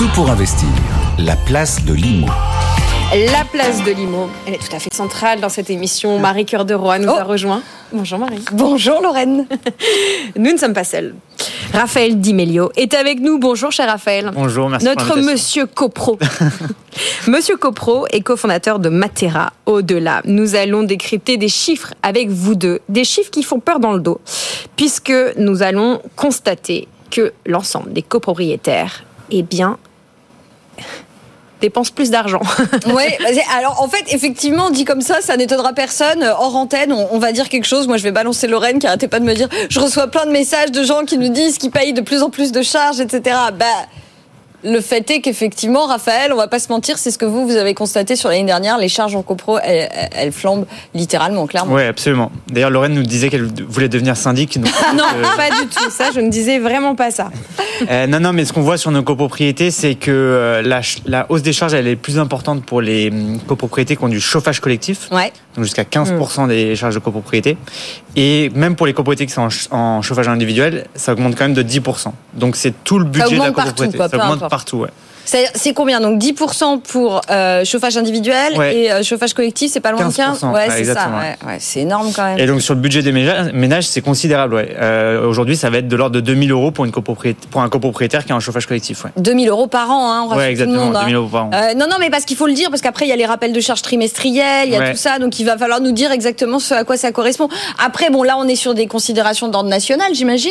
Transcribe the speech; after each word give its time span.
Tout 0.00 0.08
pour 0.14 0.30
investir. 0.30 0.66
La 1.18 1.36
place 1.36 1.84
de 1.84 1.92
l'IMO. 1.92 2.26
La 3.32 3.44
place 3.44 3.84
de 3.84 3.90
Limo, 3.90 4.30
elle 4.46 4.54
est 4.54 4.58
tout 4.58 4.74
à 4.74 4.78
fait 4.78 4.94
centrale 4.94 5.38
dans 5.40 5.50
cette 5.50 5.68
émission. 5.68 6.18
Marie 6.18 6.46
Cœur 6.46 6.64
de 6.64 6.72
Roy 6.72 6.98
nous 7.00 7.10
Oh. 7.10 7.18
a 7.18 7.24
rejoint. 7.24 7.60
Bonjour 7.92 8.18
Marie. 8.18 8.42
Bonjour 8.52 9.02
Lorraine. 9.02 9.46
Nous 10.36 10.52
ne 10.52 10.56
sommes 10.56 10.72
pas 10.72 10.84
seuls. 10.84 11.14
Raphaël 11.74 12.18
Di 12.18 12.32
Melio 12.32 12.70
est 12.76 12.94
avec 12.94 13.20
nous. 13.20 13.38
Bonjour 13.38 13.70
cher 13.72 13.88
Raphaël. 13.88 14.30
Bonjour, 14.32 14.70
merci 14.70 14.86
pour 14.86 14.94
Notre 14.94 15.08
l'invitation. 15.16 15.32
monsieur 15.34 15.66
Copro. 15.66 16.18
monsieur 17.28 17.56
Copro 17.58 18.06
est 18.10 18.22
cofondateur 18.22 18.78
de 18.78 18.88
Matera 18.88 19.52
Au-delà. 19.66 20.22
Nous 20.24 20.54
allons 20.54 20.82
décrypter 20.84 21.36
des 21.36 21.48
chiffres 21.50 21.92
avec 22.02 22.30
vous 22.30 22.54
deux, 22.54 22.80
des 22.88 23.04
chiffres 23.04 23.30
qui 23.30 23.42
font 23.42 23.60
peur 23.60 23.78
dans 23.80 23.92
le 23.92 24.00
dos, 24.00 24.20
puisque 24.76 25.12
nous 25.36 25.62
allons 25.62 26.00
constater 26.16 26.88
que 27.10 27.34
l'ensemble 27.44 27.92
des 27.92 28.02
copropriétaires, 28.02 29.02
eh 29.32 29.42
bien, 29.42 29.76
dépensent 31.60 31.92
plus 31.94 32.10
d'argent. 32.10 32.40
Ouais, 32.86 33.18
vas-y. 33.20 33.42
alors 33.56 33.82
en 33.82 33.88
fait, 33.88 34.04
effectivement, 34.14 34.70
dit 34.70 34.84
comme 34.86 35.02
ça, 35.02 35.20
ça 35.20 35.36
n'étonnera 35.36 35.72
personne. 35.74 36.22
Euh, 36.22 36.32
Hors 36.32 36.56
antenne, 36.56 36.92
on, 36.92 37.08
on 37.12 37.18
va 37.18 37.32
dire 37.32 37.48
quelque 37.50 37.66
chose. 37.66 37.86
Moi, 37.86 37.98
je 37.98 38.02
vais 38.02 38.12
balancer 38.12 38.46
Lorraine 38.46 38.78
qui 38.78 38.86
arrêtait 38.86 39.08
pas 39.08 39.20
de 39.20 39.24
me 39.26 39.34
dire 39.34 39.48
je 39.68 39.78
reçois 39.80 40.06
plein 40.06 40.24
de 40.26 40.30
messages 40.30 40.70
de 40.72 40.82
gens 40.82 41.04
qui 41.04 41.18
nous 41.18 41.28
disent 41.28 41.58
qu'ils 41.58 41.70
payent 41.70 41.92
de 41.92 42.00
plus 42.00 42.22
en 42.22 42.30
plus 42.30 42.50
de 42.52 42.62
charges, 42.62 43.00
etc. 43.00 43.36
Bah. 43.58 43.66
Le 44.62 44.82
fait 44.82 45.10
est 45.10 45.20
qu'effectivement, 45.22 45.86
Raphaël, 45.86 46.34
on 46.34 46.36
va 46.36 46.46
pas 46.46 46.58
se 46.58 46.68
mentir, 46.68 46.98
c'est 46.98 47.10
ce 47.10 47.16
que 47.16 47.24
vous, 47.24 47.46
vous 47.46 47.56
avez 47.56 47.72
constaté 47.72 48.14
sur 48.14 48.28
l'année 48.28 48.44
dernière, 48.44 48.76
les 48.76 48.90
charges 48.90 49.14
en 49.16 49.22
copro, 49.22 49.58
elles, 49.58 49.88
elles- 49.90 50.08
elles 50.14 50.32
flambent 50.32 50.66
littéralement, 50.92 51.46
clairement. 51.46 51.76
Oui, 51.76 51.82
absolument. 51.84 52.30
D'ailleurs, 52.52 52.68
Lorraine 52.68 52.92
nous 52.92 53.02
disait 53.02 53.30
qu'elle 53.30 53.48
voulait 53.66 53.88
devenir 53.88 54.18
syndic. 54.18 54.60
donc, 54.60 54.70
non, 54.94 55.04
euh, 55.16 55.22
pas 55.34 55.48
du 55.48 55.66
tout. 55.66 55.90
Ça, 55.90 56.10
je 56.14 56.20
ne 56.20 56.28
disais 56.28 56.58
vraiment 56.58 56.94
pas 56.94 57.10
ça. 57.10 57.30
Euh, 57.88 58.06
non, 58.06 58.20
non, 58.20 58.32
mais 58.32 58.44
ce 58.44 58.52
qu'on 58.52 58.60
voit 58.62 58.76
sur 58.76 58.90
nos 58.90 59.02
copropriétés, 59.02 59.70
c'est 59.70 59.94
que 59.94 60.10
euh, 60.10 60.62
la, 60.62 60.80
la 61.06 61.26
hausse 61.30 61.42
des 61.42 61.52
charges, 61.52 61.74
elle 61.74 61.86
est 61.86 61.96
plus 61.96 62.18
importante 62.18 62.64
pour 62.64 62.80
les 62.80 63.10
hum, 63.10 63.38
copropriétés 63.46 63.96
qui 63.96 64.04
ont 64.04 64.08
du 64.08 64.20
chauffage 64.20 64.60
collectif, 64.60 65.08
Ouais. 65.10 65.32
donc 65.54 65.64
jusqu'à 65.64 65.84
15% 65.84 66.48
des 66.48 66.76
charges 66.76 66.94
de 66.94 67.00
copropriété. 67.00 67.56
Et 68.16 68.50
même 68.54 68.76
pour 68.76 68.86
les 68.86 68.92
copropriétés 68.92 69.26
qui 69.26 69.32
sont 69.32 69.42
en, 69.42 69.50
ch- 69.50 69.68
en 69.70 70.02
chauffage 70.02 70.28
individuel, 70.28 70.86
ça 70.94 71.12
augmente 71.12 71.36
quand 71.36 71.44
même 71.44 71.54
de 71.54 71.62
10%. 71.62 72.12
Donc 72.34 72.56
c'est 72.56 72.74
tout 72.84 72.98
le 72.98 73.04
budget 73.04 73.36
de 73.36 73.42
la 73.42 73.52
partout, 73.52 73.70
copropriété. 73.84 73.96
quoi, 73.96 74.08
ça 74.08 74.16
augmente 74.16 74.32
importe. 74.36 74.50
partout, 74.50 74.76
ouais. 74.78 74.90
C'est 75.54 75.72
combien? 75.74 76.00
Donc 76.00 76.18
10% 76.20 76.80
pour 76.80 77.20
euh, 77.30 77.64
chauffage 77.64 77.96
individuel 77.96 78.56
Ouais. 78.58 78.76
et 78.76 78.92
euh, 78.92 79.02
chauffage 79.02 79.32
collectif, 79.34 79.70
c'est 79.72 79.80
pas 79.80 79.92
loin 79.92 80.08
de 80.08 80.12
15 80.14 80.40
15%, 80.42 80.52
Ouais, 80.52 80.62
c'est 80.64 80.70
ça. 80.70 80.78
exactement, 80.78 81.18
Ouais, 81.18 81.36
ouais, 81.46 81.56
c'est 81.60 81.80
énorme 81.80 82.10
quand 82.14 82.24
même. 82.24 82.38
Et 82.38 82.46
donc 82.46 82.60
sur 82.62 82.74
le 82.74 82.80
budget 82.80 83.02
des 83.02 83.12
ménages, 83.12 83.86
c'est 83.86 84.00
considérable. 84.00 84.54
Ouais. 84.54 84.74
Euh, 84.80 85.26
Aujourd'hui, 85.26 85.56
ça 85.56 85.70
va 85.70 85.78
être 85.78 85.88
de 85.88 85.96
l'ordre 85.96 86.16
de 86.16 86.20
2000 86.20 86.50
euros 86.50 86.70
pour, 86.70 86.84
une 86.84 86.90
pour 86.92 87.62
un 87.62 87.68
copropriétaire 87.68 88.24
qui 88.24 88.32
a 88.32 88.36
un 88.36 88.40
chauffage 88.40 88.66
collectif. 88.66 89.04
Ouais, 89.04 89.10
2000 89.16 89.48
euros 89.48 89.66
par 89.66 89.90
an, 89.90 90.10
hein, 90.12 90.22
on 90.24 90.28
ouais 90.30 90.34
tout 90.34 90.40
le 90.40 90.46
exactement, 90.50 90.84
monde. 90.86 90.96
hein. 90.96 91.00
2000 91.02 91.14
euros 91.16 91.28
par 91.28 91.44
an. 91.46 91.50
Non, 91.76 91.86
non, 91.88 91.96
mais 92.00 92.10
parce 92.10 92.24
qu'il 92.24 92.36
faut 92.36 92.46
le 92.46 92.52
dire, 92.54 92.68
parce 92.70 92.82
qu'après, 92.82 93.06
il 93.06 93.08
y 93.08 93.12
a 93.12 93.16
les 93.16 93.26
rappels 93.26 93.52
de 93.52 93.60
charges 93.60 93.82
trimestrielles, 93.82 94.68
il 94.68 94.72
y 94.72 94.76
a 94.76 94.90
tout 94.90 94.96
ça, 94.96 95.18
donc 95.18 95.38
il 95.38 95.44
va 95.46 95.56
falloir 95.56 95.80
nous 95.80 95.92
dire 95.92 96.10
exactement 96.12 96.58
ce 96.58 96.74
à 96.74 96.84
quoi 96.84 96.96
ça 96.96 97.12
correspond. 97.12 97.48
Après, 97.84 98.10
bon, 98.10 98.22
là, 98.22 98.36
on 98.38 98.48
est 98.48 98.56
sur 98.56 98.74
des 98.74 98.86
considérations 98.86 99.48
d'ordre 99.48 99.68
national, 99.68 100.08
j'imagine. 100.14 100.50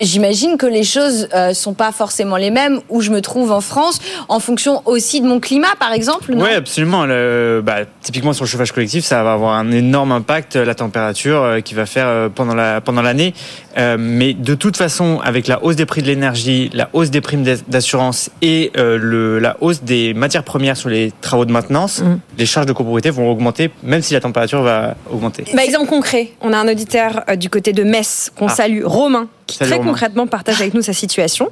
J'imagine 0.00 0.56
que 0.56 0.66
les 0.66 0.84
choses 0.84 1.28
sont 1.54 1.74
pas 1.74 1.92
forcément 1.92 2.36
les 2.36 2.50
mêmes 2.50 2.80
où 2.88 3.00
je 3.00 3.10
me 3.10 3.20
trouve 3.20 3.52
en 3.52 3.60
France, 3.60 4.00
en 4.28 4.40
fonction 4.40 4.82
aussi 4.86 5.20
de 5.20 5.26
mon 5.26 5.40
climat, 5.40 5.74
par 5.78 5.92
exemple. 5.92 6.34
non 6.34 6.44
Oui, 6.44 6.52
absolument. 6.52 7.06
Le, 7.06 7.62
bah, 7.64 7.78
typiquement 8.02 8.32
sur 8.32 8.44
le 8.44 8.48
chauffage 8.48 8.72
collectif, 8.72 9.04
ça 9.04 9.22
va 9.22 9.32
avoir 9.32 9.54
un 9.54 9.70
énorme 9.70 10.12
impact, 10.12 10.56
la 10.56 10.74
température 10.74 11.42
euh, 11.42 11.60
qui 11.60 11.74
va 11.74 11.86
faire 11.86 12.06
euh, 12.06 12.28
pendant 12.28 12.54
la 12.54 12.80
pendant 12.80 13.02
l'année. 13.02 13.34
Euh, 13.76 13.96
mais 13.98 14.34
de 14.34 14.54
toute 14.54 14.76
façon, 14.76 15.20
avec 15.24 15.46
la 15.46 15.62
hausse 15.62 15.76
des 15.76 15.86
prix 15.86 16.02
de 16.02 16.06
l'énergie, 16.08 16.70
la 16.72 16.88
hausse 16.92 17.10
des 17.10 17.20
primes 17.20 17.42
d'as- 17.42 17.62
d'assurance 17.68 18.30
et 18.42 18.72
euh, 18.76 18.98
le, 19.00 19.38
la 19.38 19.56
hausse 19.60 19.82
des 19.82 20.14
matières 20.14 20.44
premières 20.44 20.76
sur 20.76 20.88
les 20.88 21.12
travaux 21.20 21.44
de 21.44 21.52
maintenance, 21.52 22.00
Mhm. 22.02 22.20
Les 22.38 22.46
charges 22.46 22.66
de 22.66 22.72
copropriété 22.72 23.10
vont 23.10 23.30
augmenter, 23.30 23.70
même 23.82 24.00
si 24.00 24.14
la 24.14 24.20
température 24.20 24.62
va 24.62 24.94
augmenter. 25.10 25.44
Bah, 25.54 25.64
exemple 25.64 25.86
concret, 25.88 26.30
on 26.40 26.52
a 26.52 26.56
un 26.58 26.68
auditeur 26.68 27.22
euh, 27.28 27.36
du 27.36 27.50
côté 27.50 27.72
de 27.72 27.82
Metz 27.82 28.30
qu'on 28.36 28.46
Ah. 28.46 28.54
salue, 28.54 28.82
Romain, 28.84 29.28
qui 29.46 29.56
Salut, 29.56 29.70
très 29.70 29.78
Romain. 29.78 29.90
concrètement 29.90 30.26
partage 30.26 30.60
avec 30.60 30.72
nous 30.74 30.82
sa 30.82 30.92
situation. 30.92 31.48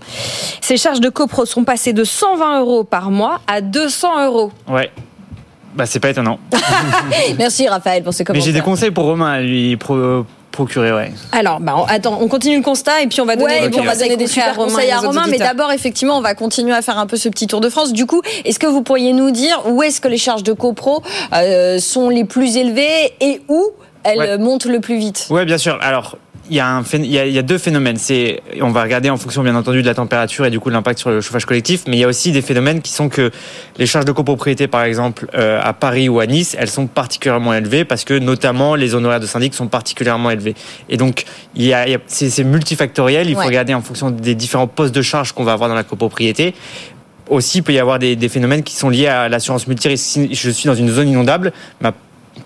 Ses 0.60 0.76
charges 0.76 1.00
de 1.00 1.08
copro 1.08 1.44
sont 1.44 1.64
passées 1.64 1.92
de 1.92 2.04
120 2.04 2.60
euros 2.60 2.84
par 2.84 3.10
mois 3.10 3.40
à 3.46 3.60
200 3.60 4.26
euros. 4.26 4.52
Ouais. 4.68 4.90
Bah, 5.74 5.84
c'est 5.86 6.00
pas 6.00 6.08
étonnant. 6.10 6.38
Merci, 7.38 7.68
Raphaël, 7.68 8.02
pour 8.02 8.14
ce 8.14 8.20
Mais 8.20 8.24
commentaire. 8.26 8.46
j'ai 8.46 8.52
des 8.52 8.60
conseils 8.62 8.90
pour 8.90 9.04
Romain 9.04 9.30
à 9.32 9.40
lui 9.40 9.76
pro- 9.76 10.24
procurer, 10.56 10.92
ouais. 10.92 11.12
Alors, 11.32 11.60
bah, 11.60 11.74
on- 11.76 11.84
attends, 11.84 12.18
on 12.20 12.26
continue 12.28 12.56
le 12.56 12.62
constat 12.62 13.02
et 13.02 13.06
puis 13.06 13.20
on 13.20 13.24
va 13.26 13.36
donner 13.36 13.54
Ouais, 13.54 13.60
des 13.60 13.66
et 13.66 13.70
puis 13.70 13.80
on 13.80 13.84
va 13.84 13.92
conseils 13.92 14.08
donner 14.08 14.16
des 14.16 14.24
concrets 14.24 14.40
super 14.40 14.56
conseils 14.56 14.90
à 14.90 14.98
Romain, 14.98 15.26
mais 15.30 15.38
d'abord, 15.38 15.70
effectivement, 15.70 16.18
on 16.18 16.20
va 16.22 16.34
continuer 16.34 16.72
à 16.74 16.82
faire 16.82 16.98
un 16.98 17.06
peu 17.06 17.16
ce 17.16 17.28
petit 17.28 17.46
tour 17.46 17.60
de 17.60 17.68
France. 17.68 17.92
Du 17.92 18.06
coup, 18.06 18.22
est-ce 18.44 18.58
que 18.58 18.66
vous 18.66 18.82
pourriez 18.82 19.12
nous 19.12 19.30
dire 19.30 19.62
où 19.66 19.82
est-ce 19.82 20.00
que 20.00 20.08
les 20.08 20.18
charges 20.18 20.42
de 20.42 20.52
copro 20.52 21.02
euh, 21.34 21.78
sont 21.78 22.08
les 22.08 22.24
plus 22.24 22.56
élevées 22.56 23.12
et 23.20 23.42
où 23.48 23.70
elles 24.02 24.18
Ouais. 24.18 24.38
montent 24.38 24.66
le 24.66 24.80
plus 24.80 24.96
vite? 24.98 25.26
Ouais, 25.30 25.44
bien 25.44 25.58
sûr. 25.58 25.78
Alors, 25.82 26.16
il 26.50 26.56
y, 26.56 26.60
a 26.60 26.68
un 26.68 26.82
phé- 26.82 26.98
il 27.02 27.06
y, 27.10 27.18
a, 27.18 27.26
il 27.26 27.32
y 27.32 27.38
a 27.38 27.42
deux 27.42 27.58
phénomènes. 27.58 27.96
C'est, 27.96 28.40
on 28.60 28.70
va 28.70 28.82
regarder 28.82 29.10
en 29.10 29.16
fonction, 29.16 29.42
bien 29.42 29.54
entendu, 29.56 29.82
de 29.82 29.86
la 29.86 29.94
température 29.94 30.44
et 30.46 30.50
du 30.50 30.60
coup 30.60 30.68
de 30.70 30.74
l'impact 30.74 30.98
sur 30.98 31.10
le 31.10 31.20
chauffage 31.20 31.44
collectif. 31.44 31.84
Mais 31.88 31.96
il 31.96 32.00
y 32.00 32.04
a 32.04 32.08
aussi 32.08 32.32
des 32.32 32.42
phénomènes 32.42 32.80
qui 32.82 32.92
sont 32.92 33.08
que 33.08 33.30
les 33.78 33.86
charges 33.86 34.04
de 34.04 34.12
copropriété, 34.12 34.66
par 34.68 34.82
exemple, 34.84 35.26
euh, 35.34 35.60
à 35.62 35.72
Paris 35.72 36.08
ou 36.08 36.20
à 36.20 36.26
Nice, 36.26 36.56
elles 36.58 36.70
sont 36.70 36.86
particulièrement 36.86 37.52
élevées 37.54 37.84
parce 37.84 38.04
que 38.04 38.14
notamment 38.18 38.74
les 38.74 38.94
honoraires 38.94 39.20
de 39.20 39.26
syndic 39.26 39.54
sont 39.54 39.66
particulièrement 39.68 40.30
élevés. 40.30 40.54
Et 40.88 40.96
donc, 40.96 41.24
il 41.54 41.64
y 41.64 41.72
a, 41.74 41.86
il 41.86 41.92
y 41.92 41.94
a- 41.94 42.00
c'est, 42.06 42.30
c'est 42.30 42.44
multifactoriel. 42.44 43.28
Il 43.28 43.34
faut 43.34 43.40
regarder 43.48 43.74
en 43.74 43.82
fonction 43.82 44.10
des 44.10 44.34
différents 44.34 44.66
postes 44.68 44.94
de 44.94 45.02
charges 45.02 45.32
qu'on 45.32 45.44
va 45.44 45.52
avoir 45.52 45.68
dans 45.68 45.74
la 45.74 45.84
copropriété. 45.84 46.54
Aussi, 47.28 47.58
il 47.58 47.62
peut 47.62 47.72
y 47.72 47.78
avoir 47.80 47.98
des, 47.98 48.14
des 48.14 48.28
phénomènes 48.28 48.62
qui 48.62 48.74
sont 48.76 48.88
liés 48.88 49.08
à 49.08 49.28
l'assurance 49.28 49.66
multirisque. 49.66 50.04
Si 50.04 50.32
je 50.34 50.50
suis 50.50 50.68
dans 50.68 50.74
une 50.76 50.88
zone 50.90 51.08
inondable, 51.08 51.52
ma 51.80 51.92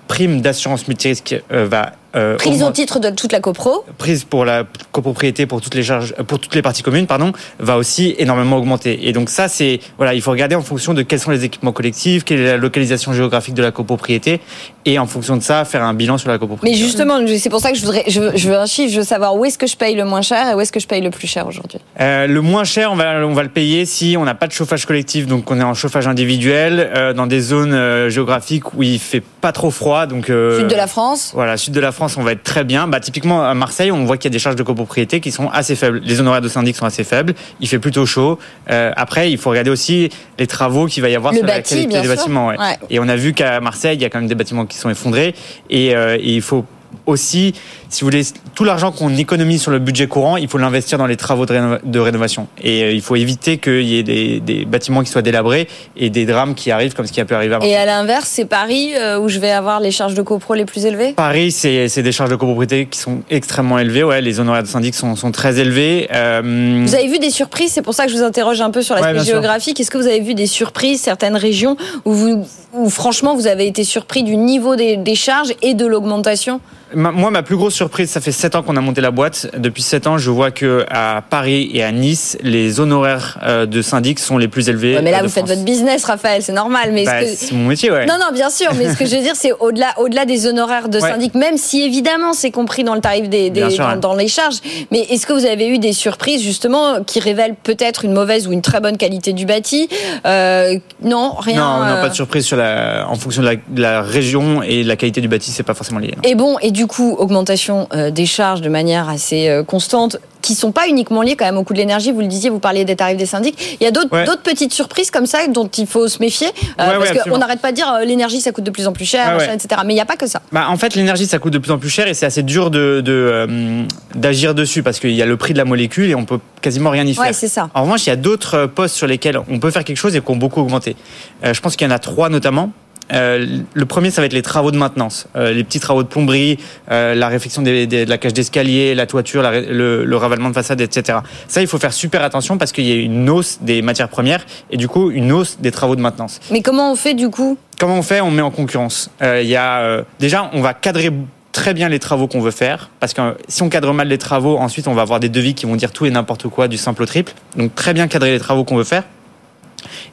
prime 0.08 0.40
d'assurance 0.40 0.88
multirisque 0.88 1.34
euh, 1.52 1.66
va 1.68 1.92
euh, 2.16 2.36
Prise 2.36 2.62
au 2.62 2.70
titre 2.70 2.98
de 2.98 3.10
toute 3.10 3.32
la 3.32 3.40
copro. 3.40 3.84
prise 3.98 4.24
pour 4.24 4.44
la 4.44 4.64
copropriété 4.92 5.46
pour 5.46 5.60
toutes 5.60 5.74
les 5.74 5.82
charges 5.82 6.14
pour 6.26 6.38
toutes 6.38 6.54
les 6.54 6.62
parties 6.62 6.82
communes 6.82 7.06
pardon 7.06 7.32
va 7.58 7.76
aussi 7.76 8.14
énormément 8.18 8.56
augmenter 8.56 9.08
et 9.08 9.12
donc 9.12 9.30
ça 9.30 9.48
c'est 9.48 9.80
voilà 9.96 10.14
il 10.14 10.22
faut 10.22 10.30
regarder 10.30 10.54
en 10.56 10.62
fonction 10.62 10.94
de 10.94 11.02
quels 11.02 11.20
sont 11.20 11.30
les 11.30 11.44
équipements 11.44 11.72
collectifs 11.72 12.24
quelle 12.24 12.40
est 12.40 12.46
la 12.46 12.56
localisation 12.56 13.12
géographique 13.12 13.54
de 13.54 13.62
la 13.62 13.70
copropriété 13.70 14.40
et 14.86 14.98
en 14.98 15.06
fonction 15.06 15.36
de 15.36 15.42
ça 15.42 15.64
faire 15.64 15.82
un 15.82 15.94
bilan 15.94 16.16
sur 16.18 16.28
la 16.28 16.34
Mais 16.34 16.38
copropriété 16.38 16.78
justement, 16.78 17.18
c'est 17.38 17.50
pour 17.50 17.60
ça 17.60 17.70
que 17.70 17.76
je 17.76 17.82
voudrais, 17.84 18.04
je 18.08 18.20
veux, 18.20 18.32
je 18.36 18.48
veux 18.48 18.56
un 18.56 18.66
chiffre, 18.66 18.92
je 18.92 18.98
veux 19.00 19.04
savoir 19.06 19.34
où 19.36 19.44
est-ce 19.44 19.58
que 19.58 19.66
je 19.66 19.76
paye 19.76 19.94
le 19.94 20.04
moins 20.04 20.22
cher 20.22 20.48
et 20.50 20.54
où 20.54 20.60
est-ce 20.60 20.72
que 20.72 20.80
je 20.80 20.86
paye 20.86 21.00
le 21.02 21.10
plus 21.10 21.26
cher 21.28 21.46
aujourd'hui. 21.46 21.78
Euh, 22.00 22.26
le 22.26 22.40
moins 22.40 22.64
cher, 22.64 22.90
on 22.92 22.96
va, 22.96 23.26
on 23.26 23.32
va 23.34 23.42
le 23.42 23.48
payer 23.48 23.84
si 23.84 24.16
on 24.18 24.24
n'a 24.24 24.34
pas 24.34 24.46
de 24.46 24.52
chauffage 24.52 24.86
collectif, 24.86 25.26
donc 25.26 25.50
on 25.50 25.60
est 25.60 25.64
en 25.64 25.74
chauffage 25.74 26.06
individuel, 26.06 26.90
euh, 26.96 27.12
dans 27.12 27.26
des 27.26 27.40
zones 27.40 27.74
euh, 27.74 28.08
géographiques 28.10 28.74
où 28.74 28.82
il 28.82 28.98
fait 28.98 29.22
pas 29.22 29.52
trop 29.52 29.70
froid. 29.70 30.06
Donc, 30.06 30.26
Sud 30.26 30.66
de 30.68 30.74
la 30.76 30.86
France. 30.86 31.32
Voilà, 31.34 31.56
sud 31.56 31.74
de 31.74 31.80
la 31.80 31.92
France, 31.92 32.16
on 32.16 32.22
va 32.22 32.32
être 32.32 32.42
très 32.42 32.64
bien. 32.64 32.88
Bah, 32.88 33.00
typiquement, 33.00 33.44
à 33.44 33.54
Marseille, 33.54 33.90
on 33.92 34.04
voit 34.04 34.16
qu'il 34.16 34.30
y 34.30 34.32
a 34.32 34.34
des 34.34 34.38
charges 34.38 34.56
de 34.56 34.62
copropriété 34.62 35.20
qui 35.20 35.30
sont 35.30 35.48
assez 35.50 35.76
faibles. 35.76 36.00
Les 36.04 36.20
honoraires 36.20 36.40
de 36.40 36.48
syndic 36.48 36.76
sont 36.76 36.86
assez 36.86 37.04
faibles. 37.04 37.34
Il 37.60 37.68
fait 37.68 37.78
plutôt 37.78 38.06
chaud. 38.06 38.38
Après, 38.68 39.30
il 39.30 39.38
faut 39.38 39.50
regarder 39.50 39.70
aussi 39.70 40.10
les 40.38 40.46
travaux 40.46 40.86
qu'il 40.86 41.02
va 41.02 41.08
y 41.08 41.16
avoir 41.16 41.32
Le 41.32 41.38
sur 41.38 41.46
la 41.46 41.54
bâti, 41.56 41.74
qualité 41.74 41.88
bien 41.88 42.00
des 42.02 42.06
sûr. 42.08 42.16
bâtiments. 42.16 42.46
ouais. 42.48 42.58
Ouais. 42.58 42.78
Et 42.90 42.98
on 42.98 43.08
a 43.08 43.16
vu 43.16 43.32
qu'à 43.32 43.60
Marseille, 43.60 43.96
il 43.96 44.02
y 44.02 44.04
a 44.04 44.10
quand 44.10 44.18
même 44.18 44.28
des 44.28 44.34
bâtiments 44.34 44.66
qui 44.70 44.78
sont 44.78 44.88
effondrés. 44.88 45.34
Et, 45.68 45.94
euh, 45.94 46.16
il 46.16 46.40
faut 46.40 46.64
aussi, 47.06 47.54
si 47.88 48.00
vous 48.02 48.06
voulez, 48.06 48.22
tout 48.54 48.64
l'argent 48.64 48.92
qu'on 48.92 49.14
économise 49.16 49.62
sur 49.62 49.70
le 49.70 49.78
budget 49.78 50.06
courant, 50.06 50.36
il 50.36 50.48
faut 50.48 50.58
l'investir 50.58 50.98
dans 50.98 51.06
les 51.06 51.16
travaux 51.16 51.46
de, 51.46 51.52
rénova- 51.54 51.80
de 51.84 51.98
rénovation. 51.98 52.46
Et 52.62 52.82
euh, 52.82 52.92
il 52.92 53.00
faut 53.02 53.16
éviter 53.16 53.58
qu'il 53.58 53.82
y 53.82 53.98
ait 53.98 54.02
des, 54.02 54.40
des 54.40 54.64
bâtiments 54.64 55.02
qui 55.02 55.10
soient 55.10 55.22
délabrés 55.22 55.68
et 55.96 56.10
des 56.10 56.26
drames 56.26 56.54
qui 56.54 56.70
arrivent 56.70 56.94
comme 56.94 57.06
ce 57.06 57.12
qui 57.12 57.20
a 57.20 57.24
pu 57.24 57.34
arriver 57.34 57.54
à 57.54 57.58
Marseille. 57.58 57.72
Et 57.74 57.76
à 57.76 57.86
l'inverse, 57.86 58.28
c'est 58.28 58.44
Paris 58.44 58.92
euh, 58.94 59.18
où 59.18 59.28
je 59.28 59.38
vais 59.38 59.50
avoir 59.50 59.80
les 59.80 59.90
charges 59.90 60.14
de 60.14 60.22
copro 60.22 60.54
les 60.54 60.64
plus 60.64 60.84
élevées? 60.86 61.12
Paris, 61.12 61.50
c'est 61.52 62.02
des 62.02 62.12
charges 62.12 62.30
de 62.30 62.36
copropriété 62.36 62.86
qui 62.86 62.98
sont 62.98 63.20
extrêmement 63.30 63.78
élevées. 63.78 64.04
Ouais, 64.04 64.20
les 64.20 64.40
honoraires 64.40 64.62
de 64.62 64.68
syndic 64.68 64.94
sont, 64.94 65.16
sont 65.16 65.32
très 65.32 65.58
élevés. 65.58 66.08
Euh, 66.12 66.84
Vous 66.86 66.94
avez 66.94 67.08
vu 67.08 67.18
des 67.18 67.30
surprises, 67.30 67.72
c'est 67.72 67.82
pour 67.82 67.94
ça 67.94 68.06
que 68.06 68.12
je 68.12 68.16
vous 68.16 68.22
interroge 68.24 68.60
un 68.60 68.70
peu 68.70 68.82
sur 68.82 68.94
Ouais, 68.96 69.00
l'aspect 69.02 69.24
sûr. 69.24 69.32
géographique. 69.34 69.80
Est-ce 69.80 69.90
que 69.90 69.98
vous 69.98 70.06
avez 70.06 70.20
vu 70.20 70.34
des 70.34 70.46
surprises, 70.46 71.00
certaines 71.00 71.36
régions 71.36 71.76
où, 72.04 72.12
vous, 72.12 72.46
où 72.74 72.90
franchement 72.90 73.34
vous 73.34 73.46
avez 73.46 73.66
été 73.66 73.84
surpris 73.84 74.22
du 74.22 74.36
niveau 74.36 74.76
des, 74.76 74.96
des 74.96 75.14
charges 75.14 75.52
et 75.62 75.74
de 75.74 75.86
l'augmentation? 75.86 76.60
Ma- 76.94 77.12
Moi, 77.12 77.30
ma 77.30 77.42
plus 77.42 77.56
grosse 77.56 77.74
surprise, 77.74 78.10
ça 78.10 78.20
fait 78.20 78.32
7 78.32 78.54
ans 78.56 78.62
qu'on 78.62 78.76
a 78.76 78.80
monté 78.80 79.00
la 79.00 79.10
boîte. 79.10 79.48
Depuis 79.56 79.82
7 79.82 80.06
ans, 80.06 80.18
je 80.18 80.30
vois 80.30 80.50
que 80.50 80.84
à 80.90 81.22
Paris 81.28 81.70
et 81.72 81.82
à 81.84 81.92
Nice, 81.92 82.36
les 82.42 82.80
honoraires 82.80 83.38
euh, 83.44 83.66
de 83.66 83.82
syndic 83.82 84.18
sont 84.18 84.38
les 84.38 84.48
plus 84.48 84.68
élevés. 84.68 84.96
Ouais, 84.96 85.02
Mais 85.02 85.10
là, 85.10 85.18
euh, 85.18 85.20
de 85.22 85.26
vous 85.26 85.32
faites 85.32 85.46
votre 85.46 85.64
business, 85.64 86.04
Raphaël, 86.04 86.42
c'est 86.42 86.52
normal. 86.52 86.90
Mais 86.92 87.02
est-ce 87.02 87.10
Bah, 87.10 87.20
que- 87.20 87.26
C'est 87.36 87.52
mon 87.54 87.66
métier, 87.68 87.90
ouais. 87.90 88.06
Non, 88.06 88.14
non, 88.18 88.32
bien 88.34 88.50
sûr, 88.50 88.72
mais 88.76 88.92
ce 88.92 88.96
que 88.98 89.06
je 89.06 89.16
veux 89.16 89.22
dire, 89.22 89.36
c'est 89.36 89.52
au-delà, 89.52 89.94
au-delà 89.98 90.24
des 90.24 90.46
honoraires 90.46 90.88
de 90.88 90.98
Ouais. 91.00 91.08
syndic, 91.10 91.34
même 91.34 91.56
si 91.56 91.82
évidemment 91.82 92.32
c'est 92.32 92.50
compris 92.50 92.82
dans 92.84 92.94
le 92.94 93.00
tarif 93.00 93.28
des, 93.28 93.50
des- 93.50 93.60
Bien 93.60 93.70
sûr, 93.70 93.96
dans, 94.00 94.14
les 94.14 94.28
charges. 94.28 94.56
Mais 94.90 95.00
est-ce 95.00 95.26
que 95.26 95.32
vous 95.32 95.46
avez 95.46 95.68
eu 95.68 95.78
des 95.78 95.92
surprises 95.92 96.42
justement 96.42 97.02
qui 97.04 97.20
révèlent 97.20 97.54
peut-être 97.62 98.04
une 98.04 98.12
mauvaise 98.12 98.46
ou 98.48 98.52
une 98.52 98.62
très 98.62 98.80
bonne 98.80 98.96
qualité 98.96 99.32
du 99.32 99.46
bâti? 99.46 99.88
Euh, 100.26 100.76
Non, 101.02 101.34
rien. 101.38 101.56
non, 101.56 101.84
non, 101.84 101.92
euh, 101.96 102.02
pas 102.02 102.08
de 102.08 102.14
surprise 102.14 102.44
sur 102.44 102.56
la, 102.56 103.06
en 103.08 103.14
fonction 103.14 103.42
de 103.42 103.46
la, 103.48 103.54
de 103.56 103.80
la 103.82 104.02
région 104.02 104.62
et 104.62 104.82
de 104.82 104.88
la 104.88 104.96
qualité 104.96 105.20
du 105.20 105.28
bâti, 105.28 105.50
c'est 105.50 105.62
pas 105.62 105.74
forcément 105.74 106.00
lié. 106.00 106.12
non. 106.16 106.22
Et 106.28 106.34
bon, 106.34 106.58
et 106.60 106.70
du 106.70 106.79
coup, 106.86 107.14
augmentation 107.18 107.88
euh, 107.94 108.10
des 108.10 108.26
charges 108.26 108.60
de 108.60 108.68
manière 108.68 109.08
assez 109.08 109.48
euh, 109.48 109.62
constante. 109.64 110.18
qui 110.42 110.54
sont 110.54 110.72
pas 110.72 110.88
uniquement 110.88 111.20
liés 111.20 111.36
quand 111.36 111.44
même 111.44 111.58
au 111.58 111.64
coût 111.64 111.74
de 111.74 111.78
l'énergie. 111.78 112.12
Vous 112.12 112.20
le 112.22 112.26
disiez, 112.26 112.48
vous 112.48 112.60
parliez 112.60 112.86
des 112.86 112.96
tarifs 112.96 113.18
des 113.18 113.26
syndics. 113.26 113.76
Il 113.78 113.84
y 113.84 113.86
a 113.86 113.90
d'autres 113.90 114.08
Ouais. 114.10 114.24
petites 114.42 114.72
surprises 114.72 115.10
comme 115.10 115.26
ça 115.26 115.46
dont 115.48 115.68
il 115.68 115.86
faut 115.86 116.08
se 116.08 116.18
méfier. 116.18 116.46
euh, 116.48 116.92
Ouais, 116.92 116.96
ouais, 116.96 117.12
parce 117.12 117.28
qu'on 117.28 117.36
n'arrête 117.36 117.60
pas 117.60 117.72
de 117.72 117.76
dire 117.76 117.98
l'énergie, 118.06 118.40
ça 118.40 118.50
coûte 118.50 118.64
de 118.64 118.70
plus 118.70 118.86
en 118.86 118.92
plus 118.94 119.04
cher, 119.04 119.36
machin, 119.36 119.52
etc. 119.52 119.82
Mais 119.84 119.92
il 119.92 119.96
n'y 119.96 120.00
a 120.00 120.06
pas 120.06 120.16
que 120.16 120.26
ça. 120.26 120.40
Bah, 120.50 120.64
en 120.70 120.78
fait, 120.78 120.94
l'énergie, 120.94 121.26
ça 121.26 121.38
coûte 121.38 121.52
de 121.52 121.58
plus 121.58 121.70
en 121.72 121.78
plus 121.78 121.90
cher 121.90 122.08
et 122.08 122.14
c'est 122.14 122.24
assez 122.24 122.42
dur 122.42 122.70
de, 122.70 123.02
de, 123.04 123.12
euh, 123.12 123.82
d'agir 124.14 124.54
dessus 124.54 124.82
parce 124.82 124.98
qu'il 124.98 125.12
y 125.12 125.20
a 125.20 125.26
le 125.26 125.36
prix 125.36 125.52
de 125.52 125.58
la 125.58 125.66
molécule 125.66 126.08
et 126.08 126.14
on 126.14 126.24
peut 126.24 126.40
quasiment 126.62 126.88
rien 126.88 127.04
y 127.04 127.12
faire. 127.14 127.24
Ouais, 127.24 127.32
c'est 127.34 127.48
ça. 127.48 127.68
En 127.74 127.82
revanche, 127.82 128.06
il 128.06 128.08
y 128.08 128.12
a 128.12 128.16
d'autres 128.16 128.64
postes 128.64 128.96
sur 128.96 129.06
lesquels 129.06 129.38
on 129.50 129.58
peut 129.58 129.70
faire 129.70 129.84
quelque 129.84 129.98
chose 129.98 130.16
et 130.16 130.22
qui 130.22 130.30
ont 130.30 130.36
beaucoup 130.36 130.60
augmenté. 130.62 130.96
Euh, 131.44 131.52
je 131.52 131.60
pense 131.60 131.76
qu'il 131.76 131.86
y 131.86 131.90
en 131.90 131.94
a 131.94 131.98
trois 131.98 132.30
notamment. 132.30 132.72
Euh, 133.12 133.58
le 133.72 133.86
premier, 133.86 134.10
ça 134.10 134.20
va 134.22 134.26
être 134.26 134.32
les 134.32 134.42
travaux 134.42 134.70
de 134.70 134.76
maintenance, 134.76 135.26
Euh, 135.36 135.52
les 135.52 135.64
petits 135.64 135.80
travaux 135.80 136.02
de 136.02 136.08
plomberie, 136.08 136.58
euh, 136.90 137.14
la 137.14 137.28
réfection 137.28 137.62
des- 137.62 137.86
des- 137.86 138.04
de 138.04 138.10
la 138.10 138.18
cage 138.18 138.32
d'escalier, 138.32 138.94
la 138.94 139.06
toiture, 139.06 139.42
la 139.42 139.60
le, 139.60 140.04
le 140.04 140.16
ravalement 140.16 140.48
de 140.48 140.54
façade, 140.54 140.80
etc. 140.80 141.18
Ça, 141.48 141.60
il 141.60 141.66
faut 141.66 141.78
faire 141.78 141.92
super 141.92 142.22
attention 142.22 142.58
parce 142.58 142.72
qu'il 142.72 142.84
y 142.86 142.92
a 142.92 142.96
une 142.96 143.28
hausse 143.30 143.58
des 143.62 143.82
matières 143.82 144.08
premières 144.08 144.44
et 144.70 144.76
du 144.76 144.88
coup 144.88 145.10
une 145.10 145.32
hausse 145.32 145.58
des 145.60 145.70
travaux 145.70 145.96
de 145.96 146.00
maintenance. 146.00 146.40
Mais 146.50 146.62
comment 146.62 146.92
on 146.92 146.96
fait 146.96 147.14
du 147.14 147.28
coup? 147.30 147.58
Comment 147.78 147.96
on 147.98 148.02
fait? 148.02 148.20
On 148.20 148.30
met 148.30 148.42
en 148.42 148.50
concurrence. 148.50 149.10
Il 149.22 149.46
y 149.48 149.56
a 149.56 150.02
déjà, 150.18 150.50
on 150.52 150.60
va 150.60 150.74
cadrer 150.74 151.10
très 151.52 151.74
bien 151.74 151.88
les 151.88 151.98
travaux 151.98 152.28
qu'on 152.28 152.40
veut 152.40 152.52
faire 152.52 152.90
parce 153.00 153.12
que 153.12 153.20
si 153.48 153.62
on 153.62 153.68
cadre 153.68 153.92
mal 153.92 154.06
les 154.06 154.18
travaux, 154.18 154.56
ensuite 154.58 154.86
on 154.86 154.94
va 154.94 155.02
avoir 155.02 155.18
des 155.18 155.28
devis 155.28 155.54
qui 155.54 155.66
vont 155.66 155.74
dire 155.76 155.90
tout 155.90 156.06
et 156.06 156.10
n'importe 156.10 156.46
quoi, 156.48 156.68
du 156.68 156.76
simple 156.76 157.02
au 157.02 157.06
triple. 157.06 157.32
Donc 157.56 157.74
très 157.74 157.92
bien 157.92 158.06
cadrer 158.06 158.30
les 158.30 158.38
travaux 158.38 158.62
qu'on 158.64 158.76
veut 158.76 158.84
faire. 158.84 159.02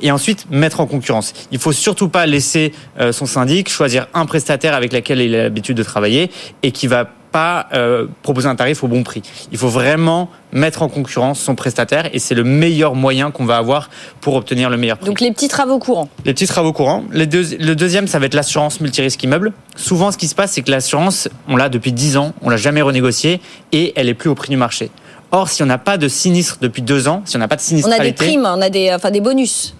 Et 0.01 0.11
ensuite 0.11 0.45
mettre 0.49 0.79
en 0.79 0.85
concurrence. 0.85 1.33
Il 1.51 1.59
faut 1.59 1.71
surtout 1.71 2.09
pas 2.09 2.25
laisser 2.25 2.73
euh, 2.99 3.11
son 3.11 3.25
syndic 3.25 3.69
choisir 3.69 4.07
un 4.13 4.25
prestataire 4.25 4.73
avec 4.73 4.93
lequel 4.93 5.19
il 5.21 5.35
a 5.35 5.43
l'habitude 5.43 5.77
de 5.77 5.83
travailler 5.83 6.31
et 6.63 6.71
qui 6.71 6.87
va 6.87 7.05
pas 7.31 7.67
euh, 7.73 8.07
proposer 8.23 8.47
un 8.47 8.55
tarif 8.55 8.83
au 8.85 8.87
bon 8.87 9.03
prix. 9.03 9.21
Il 9.51 9.57
faut 9.57 9.67
vraiment 9.67 10.29
mettre 10.53 10.81
en 10.81 10.87
concurrence 10.87 11.39
son 11.41 11.55
prestataire 11.55 12.09
et 12.13 12.19
c'est 12.19 12.33
le 12.35 12.45
meilleur 12.45 12.95
moyen 12.95 13.31
qu'on 13.31 13.43
va 13.45 13.57
avoir 13.57 13.89
pour 14.21 14.35
obtenir 14.35 14.69
le 14.69 14.77
meilleur 14.77 14.97
prix. 14.97 15.07
Donc 15.07 15.19
les 15.19 15.31
petits 15.33 15.49
travaux 15.49 15.77
courants. 15.77 16.07
Les 16.23 16.33
petits 16.33 16.47
travaux 16.47 16.71
courants. 16.71 17.03
Les 17.11 17.25
deux- 17.25 17.57
le 17.59 17.75
deuxième, 17.75 18.07
ça 18.07 18.17
va 18.19 18.27
être 18.27 18.33
l'assurance 18.33 18.79
multirisque 18.79 19.21
immeuble. 19.23 19.51
Souvent, 19.75 20.11
ce 20.13 20.17
qui 20.17 20.29
se 20.29 20.35
passe, 20.35 20.53
c'est 20.53 20.61
que 20.61 20.71
l'assurance, 20.71 21.27
on 21.49 21.57
l'a 21.57 21.67
depuis 21.67 21.91
10 21.91 22.15
ans, 22.15 22.33
on 22.41 22.49
l'a 22.49 22.57
jamais 22.57 22.81
renégociée 22.81 23.41
et 23.73 23.91
elle 23.97 24.07
est 24.07 24.13
plus 24.13 24.29
au 24.29 24.35
prix 24.35 24.49
du 24.49 24.57
marché. 24.57 24.89
Or, 25.31 25.49
si 25.49 25.61
on 25.63 25.65
n'a 25.65 25.77
pas 25.77 25.97
de 25.97 26.07
sinistre 26.07 26.57
depuis 26.61 26.81
deux 26.81 27.07
ans, 27.07 27.21
si 27.25 27.35
on 27.35 27.39
n'a 27.39 27.47
pas 27.47 27.55
de 27.57 27.61
On 27.85 27.91
a 27.91 27.99
des 27.99 28.13
primes, 28.13 28.45
on 28.45 28.61
a 28.61 28.69
des, 28.69 28.91
enfin 28.93 29.11
des 29.11 29.19
bonus. 29.21 29.75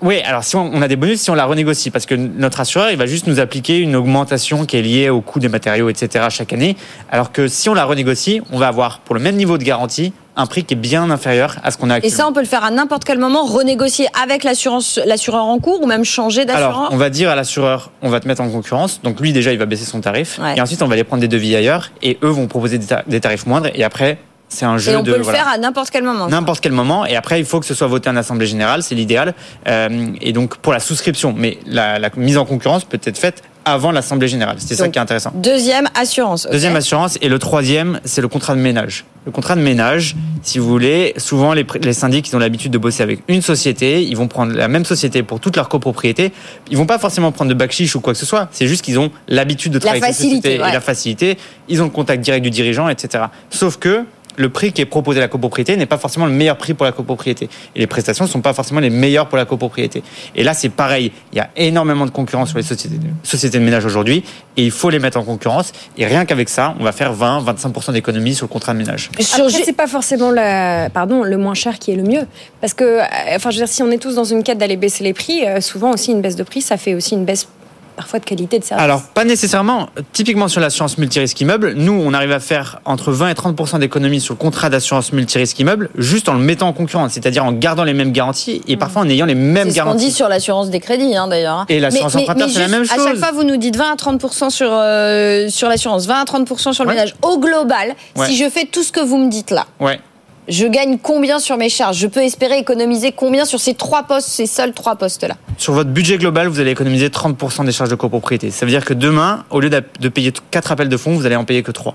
oui, 0.00 0.20
alors 0.24 0.42
si 0.42 0.56
on, 0.56 0.70
on 0.72 0.80
a 0.80 0.88
des 0.88 0.96
bonus, 0.96 1.20
si 1.20 1.30
on 1.30 1.34
la 1.34 1.44
renégocie, 1.44 1.90
parce 1.90 2.06
que 2.06 2.14
notre 2.14 2.60
assureur, 2.60 2.90
il 2.90 2.96
va 2.96 3.04
juste 3.06 3.26
nous 3.26 3.38
appliquer 3.38 3.78
une 3.78 3.94
augmentation 3.94 4.64
qui 4.64 4.78
est 4.78 4.82
liée 4.82 5.10
au 5.10 5.20
coût 5.20 5.38
des 5.38 5.48
matériaux, 5.50 5.90
etc. 5.90 6.26
chaque 6.30 6.52
année, 6.54 6.76
alors 7.10 7.30
que 7.30 7.46
si 7.46 7.68
on 7.68 7.74
la 7.74 7.84
renégocie, 7.84 8.40
on 8.52 8.58
va 8.58 8.68
avoir 8.68 9.00
pour 9.00 9.14
le 9.14 9.20
même 9.20 9.36
niveau 9.36 9.58
de 9.58 9.64
garantie 9.64 10.12
un 10.38 10.44
prix 10.46 10.64
qui 10.64 10.74
est 10.74 10.76
bien 10.76 11.10
inférieur 11.10 11.56
à 11.62 11.70
ce 11.70 11.78
qu'on 11.78 11.88
a 11.88 11.94
Et 11.94 11.96
actuellement. 11.96 12.16
ça, 12.16 12.28
on 12.28 12.32
peut 12.34 12.40
le 12.40 12.46
faire 12.46 12.62
à 12.64 12.70
n'importe 12.70 13.04
quel 13.04 13.18
moment, 13.18 13.44
renégocier 13.44 14.06
avec 14.22 14.44
l'assurance, 14.44 15.00
l'assureur 15.06 15.44
en 15.44 15.58
cours 15.58 15.82
ou 15.82 15.86
même 15.86 16.04
changer 16.04 16.42
Alors, 16.42 16.54
d'assureur. 16.72 16.88
on 16.92 16.96
va 16.98 17.08
dire 17.10 17.30
à 17.30 17.34
l'assureur, 17.34 17.90
on 18.02 18.10
va 18.10 18.20
te 18.20 18.28
mettre 18.28 18.42
en 18.42 18.50
concurrence. 18.50 19.00
Donc 19.02 19.18
lui, 19.20 19.32
déjà, 19.32 19.52
il 19.52 19.58
va 19.58 19.64
baisser 19.64 19.86
son 19.86 20.00
tarif. 20.02 20.38
Ouais. 20.38 20.54
Et 20.56 20.60
ensuite, 20.60 20.82
on 20.82 20.88
va 20.88 20.92
aller 20.92 21.04
prendre 21.04 21.22
des 21.22 21.28
devis 21.28 21.56
ailleurs. 21.56 21.90
Et 22.02 22.18
eux 22.22 22.28
vont 22.28 22.48
proposer 22.48 22.78
des 23.06 23.20
tarifs 23.20 23.46
moindres. 23.46 23.70
Et 23.74 23.82
après, 23.82 24.18
c'est 24.48 24.64
un 24.64 24.78
jeu 24.78 24.92
Et 24.92 24.96
on 24.96 25.02
de 25.02 25.10
peut 25.12 25.18
le 25.18 25.22
voilà, 25.24 25.38
faire 25.38 25.48
à 25.48 25.58
n'importe 25.58 25.90
quel 25.90 26.04
moment. 26.04 26.28
n'importe 26.28 26.60
quel 26.60 26.72
moment. 26.72 27.04
Et 27.04 27.16
après, 27.16 27.40
il 27.40 27.44
faut 27.46 27.60
que 27.60 27.66
ce 27.66 27.74
soit 27.74 27.86
voté 27.88 28.08
en 28.08 28.16
assemblée 28.16 28.46
générale. 28.46 28.82
C'est 28.82 28.94
l'idéal. 28.94 29.34
Euh, 29.66 30.08
et 30.20 30.32
donc 30.32 30.56
pour 30.58 30.72
la 30.72 30.80
souscription, 30.80 31.34
mais 31.36 31.58
la, 31.66 31.98
la 31.98 32.10
mise 32.16 32.38
en 32.38 32.44
concurrence 32.44 32.84
peut 32.84 33.00
être 33.02 33.18
faite 33.18 33.42
avant 33.66 33.90
l'assemblée 33.90 34.28
générale. 34.28 34.58
C'est 34.60 34.76
ça 34.76 34.88
qui 34.88 34.96
est 34.96 35.02
intéressant. 35.02 35.32
Deuxième, 35.34 35.88
assurance. 35.96 36.46
Deuxième 36.50 36.76
assurance 36.76 37.18
et 37.20 37.28
le 37.28 37.40
troisième, 37.40 38.00
c'est 38.04 38.20
le 38.20 38.28
contrat 38.28 38.54
de 38.54 38.60
ménage. 38.60 39.04
Le 39.24 39.32
contrat 39.32 39.56
de 39.56 39.60
ménage, 39.60 40.14
si 40.42 40.60
vous 40.60 40.68
voulez, 40.68 41.14
souvent 41.16 41.52
les, 41.52 41.66
les 41.82 41.92
syndics 41.92 42.28
ils 42.28 42.36
ont 42.36 42.38
l'habitude 42.38 42.70
de 42.70 42.78
bosser 42.78 43.02
avec 43.02 43.24
une 43.26 43.42
société, 43.42 44.04
ils 44.04 44.16
vont 44.16 44.28
prendre 44.28 44.52
la 44.52 44.68
même 44.68 44.84
société 44.84 45.24
pour 45.24 45.40
toute 45.40 45.56
leur 45.56 45.68
copropriété. 45.68 46.32
Ils 46.70 46.76
vont 46.76 46.86
pas 46.86 47.00
forcément 47.00 47.32
prendre 47.32 47.48
de 47.48 47.56
bac 47.56 47.72
chiche 47.72 47.96
ou 47.96 48.00
quoi 48.00 48.12
que 48.12 48.20
ce 48.20 48.26
soit. 48.26 48.48
C'est 48.52 48.68
juste 48.68 48.84
qu'ils 48.84 49.00
ont 49.00 49.10
l'habitude 49.26 49.72
de 49.72 49.80
travailler 49.80 50.04
avec 50.04 50.14
cette 50.14 50.26
société 50.26 50.60
ouais. 50.60 50.68
et 50.68 50.72
la 50.72 50.80
facilité. 50.80 51.36
Ils 51.68 51.82
ont 51.82 51.86
le 51.86 51.90
contact 51.90 52.22
direct 52.22 52.44
du 52.44 52.50
dirigeant, 52.50 52.88
etc. 52.88 53.24
Sauf 53.50 53.78
que 53.78 54.04
le 54.36 54.48
prix 54.48 54.72
qui 54.72 54.82
est 54.82 54.86
proposé 54.86 55.18
à 55.18 55.22
la 55.22 55.28
copropriété 55.28 55.76
n'est 55.76 55.86
pas 55.86 55.98
forcément 55.98 56.26
le 56.26 56.32
meilleur 56.32 56.56
prix 56.56 56.74
pour 56.74 56.84
la 56.84 56.92
copropriété. 56.92 57.48
Et 57.74 57.80
les 57.80 57.86
prestations 57.86 58.24
ne 58.24 58.30
sont 58.30 58.40
pas 58.40 58.52
forcément 58.52 58.80
les 58.80 58.90
meilleures 58.90 59.28
pour 59.28 59.38
la 59.38 59.44
copropriété. 59.44 60.02
Et 60.34 60.44
là, 60.44 60.54
c'est 60.54 60.68
pareil. 60.68 61.12
Il 61.32 61.38
y 61.38 61.40
a 61.40 61.50
énormément 61.56 62.06
de 62.06 62.10
concurrence 62.10 62.50
sur 62.50 62.58
les 62.58 62.64
sociétés 62.64 62.96
de, 62.96 63.08
sociétés 63.22 63.58
de 63.58 63.64
ménage 63.64 63.84
aujourd'hui. 63.84 64.24
Et 64.56 64.64
il 64.64 64.70
faut 64.70 64.90
les 64.90 64.98
mettre 64.98 65.18
en 65.18 65.24
concurrence. 65.24 65.72
Et 65.98 66.06
rien 66.06 66.24
qu'avec 66.24 66.48
ça, 66.48 66.74
on 66.78 66.84
va 66.84 66.92
faire 66.92 67.14
20-25% 67.14 67.92
d'économies 67.92 68.34
sur 68.34 68.46
le 68.46 68.52
contrat 68.52 68.72
de 68.72 68.78
ménage. 68.78 69.10
Sur 69.20 69.46
Après, 69.46 69.62
c'est 69.64 69.72
pas 69.72 69.86
forcément 69.86 70.30
la, 70.30 70.90
pardon, 70.90 71.22
le 71.22 71.36
moins 71.36 71.54
cher 71.54 71.78
qui 71.78 71.92
est 71.92 71.96
le 71.96 72.02
mieux. 72.02 72.26
Parce 72.60 72.74
que, 72.74 72.84
euh, 72.84 73.04
enfin, 73.34 73.50
je 73.50 73.56
veux 73.56 73.64
dire, 73.64 73.72
si 73.72 73.82
on 73.82 73.90
est 73.90 73.98
tous 73.98 74.14
dans 74.14 74.24
une 74.24 74.42
quête 74.42 74.58
d'aller 74.58 74.76
baisser 74.76 75.04
les 75.04 75.12
prix, 75.12 75.46
euh, 75.46 75.60
souvent 75.60 75.92
aussi 75.92 76.12
une 76.12 76.20
baisse 76.20 76.36
de 76.36 76.42
prix, 76.42 76.62
ça 76.62 76.76
fait 76.76 76.94
aussi 76.94 77.14
une 77.14 77.24
baisse 77.24 77.48
parfois 77.96 78.18
de 78.18 78.24
qualité 78.24 78.58
de 78.58 78.64
service. 78.64 78.84
Alors, 78.84 79.02
pas 79.02 79.24
nécessairement. 79.24 79.88
Typiquement 80.12 80.48
sur 80.48 80.60
l'assurance 80.60 80.98
multirisque 80.98 81.40
immeuble, 81.40 81.72
nous, 81.76 81.92
on 81.92 82.12
arrive 82.14 82.32
à 82.32 82.40
faire 82.40 82.80
entre 82.84 83.10
20 83.12 83.28
et 83.30 83.32
30% 83.34 83.78
d'économies 83.78 84.20
sur 84.20 84.34
le 84.34 84.38
contrat 84.38 84.68
d'assurance 84.70 85.12
multirisque 85.12 85.58
immeuble, 85.58 85.90
juste 85.96 86.28
en 86.28 86.34
le 86.34 86.40
mettant 86.40 86.68
en 86.68 86.72
concurrence, 86.72 87.12
c'est-à-dire 87.12 87.44
en 87.44 87.52
gardant 87.52 87.84
les 87.84 87.94
mêmes 87.94 88.12
garanties 88.12 88.62
et 88.68 88.76
parfois 88.76 89.02
en 89.02 89.08
ayant 89.08 89.26
les 89.26 89.34
mêmes 89.34 89.64
C'est 89.68 89.70
ce 89.70 89.76
garanties. 89.76 90.06
dit 90.06 90.12
sur 90.12 90.28
l'assurance 90.28 90.70
des 90.70 90.80
crédits, 90.80 91.16
hein, 91.16 91.28
d'ailleurs. 91.28 91.64
Et 91.68 91.80
l'assurance 91.80 92.14
emprunteur, 92.14 92.48
c'est 92.50 92.60
la 92.60 92.68
même 92.68 92.82
À 92.82 92.84
chaque 92.84 92.98
chose. 92.98 93.18
fois, 93.18 93.32
vous 93.32 93.44
nous 93.44 93.56
dites 93.56 93.76
20 93.76 93.92
à 93.92 93.96
30 93.96 94.50
sur, 94.50 94.68
euh, 94.70 95.48
sur 95.48 95.68
l'assurance, 95.68 96.06
20 96.06 96.20
à 96.20 96.24
30 96.24 96.72
sur 96.72 96.84
le 96.84 96.88
Ouais. 96.90 96.94
ménage. 96.94 97.14
Au 97.22 97.38
global, 97.38 97.94
Ouais. 98.16 98.26
si 98.26 98.36
je 98.36 98.48
fais 98.50 98.66
tout 98.66 98.82
ce 98.82 98.92
que 98.92 99.00
vous 99.00 99.16
me 99.18 99.30
dites 99.30 99.50
là, 99.50 99.66
Ouais. 99.80 100.00
Je 100.48 100.66
gagne 100.66 100.98
combien 100.98 101.38
sur 101.38 101.56
mes 101.56 101.68
charges? 101.68 101.98
Je 101.98 102.06
peux 102.06 102.22
espérer 102.22 102.58
économiser 102.58 103.12
combien 103.12 103.44
sur 103.44 103.60
ces 103.60 103.74
trois 103.74 104.04
postes, 104.04 104.28
ces 104.28 104.46
seuls 104.46 104.72
trois 104.72 104.96
postes-là? 104.96 105.36
Sur 105.58 105.72
votre 105.72 105.90
budget 105.90 106.18
global, 106.18 106.48
vous 106.48 106.60
allez 106.60 106.70
économiser 106.70 107.08
30% 107.08 107.64
des 107.64 107.72
charges 107.72 107.90
de 107.90 107.94
copropriété. 107.94 108.50
Ça 108.50 108.66
veut 108.66 108.70
dire 108.70 108.84
que 108.84 108.94
demain, 108.94 109.44
au 109.50 109.60
lieu 109.60 109.70
de 109.70 110.08
payer 110.08 110.32
4 110.50 110.72
appels 110.72 110.88
de 110.88 110.96
fonds, 110.96 111.14
vous 111.14 111.26
allez 111.26 111.36
en 111.36 111.44
payer 111.44 111.62
que 111.62 111.72
3. 111.72 111.94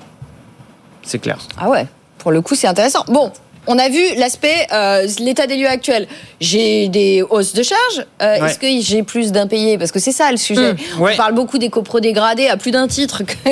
C'est 1.03 1.19
clair. 1.19 1.38
Ah 1.57 1.69
ouais, 1.69 1.88
pour 2.18 2.31
le 2.31 2.42
coup, 2.42 2.56
c'est 2.56 2.68
intéressant. 2.68 3.03
Bon. 3.07 3.31
On 3.68 3.78
a 3.78 3.90
vu 3.90 4.02
l'aspect, 4.18 4.68
euh, 4.74 5.06
l'état 5.19 5.46
des 5.46 5.56
lieux 5.56 5.68
actuel. 5.68 6.08
J'ai 6.40 6.88
des 6.88 7.22
hausses 7.30 7.54
de 7.54 7.62
charges. 7.63 8.06
Euh, 8.22 8.40
Ouais. 8.40 8.48
Est-ce 8.48 8.58
que 8.60 8.68
j'ai 8.81 9.04
plus 9.04 9.31
d'impayés? 9.31 9.78
Parce 9.78 9.92
que 9.92 10.00
c'est 10.00 10.12
ça 10.12 10.31
le 10.31 10.38
sujet. 10.38 10.74
Mmh, 10.74 11.02
ouais. 11.02 11.12
On 11.13 11.18
parle 11.18 11.34
beaucoup 11.36 11.58
des 11.60 11.69
copros 11.69 12.00
dégradés 12.00 12.48
à 12.48 12.58
plus 12.58 12.72
d'un 12.72 12.88
titre. 12.88 13.22
quand 13.25 13.52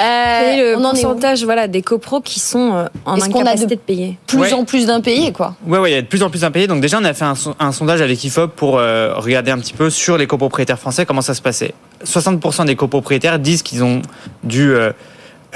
Euh, 0.00 0.56
le 0.56 0.76
on 0.76 0.84
en 0.84 1.44
voilà, 1.44 1.68
des 1.68 1.82
copros 1.82 2.20
qui 2.20 2.40
sont 2.40 2.72
euh, 2.74 2.84
en 3.04 3.16
Est-ce 3.16 3.28
qu'on 3.28 3.38
a 3.40 3.42
incapacité 3.42 3.66
de- 3.76 3.80
de 3.80 3.84
payer? 3.84 4.18
plus 4.26 4.38
Ouais. 4.38 4.52
en 4.54 4.64
plus 4.64 4.86
d'impayés, 4.86 5.30
quoi. 5.32 5.54
Ouais, 5.66 5.90
il 5.90 5.94
y 5.94 5.96
a 5.96 6.02
de 6.02 6.06
plus 6.06 6.22
en 6.22 6.30
plus 6.30 6.40
d'impayés. 6.40 6.66
Donc 6.66 6.80
déjà, 6.80 6.98
on 7.00 7.04
a 7.04 7.14
fait 7.14 7.24
un, 7.24 7.34
un 7.60 7.72
sondage 7.72 8.00
avec 8.00 8.22
IFOP 8.24 8.48
pour 8.56 8.72
regarder 8.74 9.50
un 9.52 9.58
petit 9.58 9.72
peu 9.74 9.90
sur 9.90 10.18
les 10.18 10.26
copropriétaires 10.26 10.78
français 10.78 11.06
comment 11.06 11.20
ça 11.22 11.34
se 11.34 11.42
passait. 11.42 11.74
60% 12.04 12.64
des 12.66 12.74
copropriétaires 12.76 13.38
disent 13.38 13.62
qu'ils 13.62 13.84
ont 13.84 14.02
dû 14.42 14.74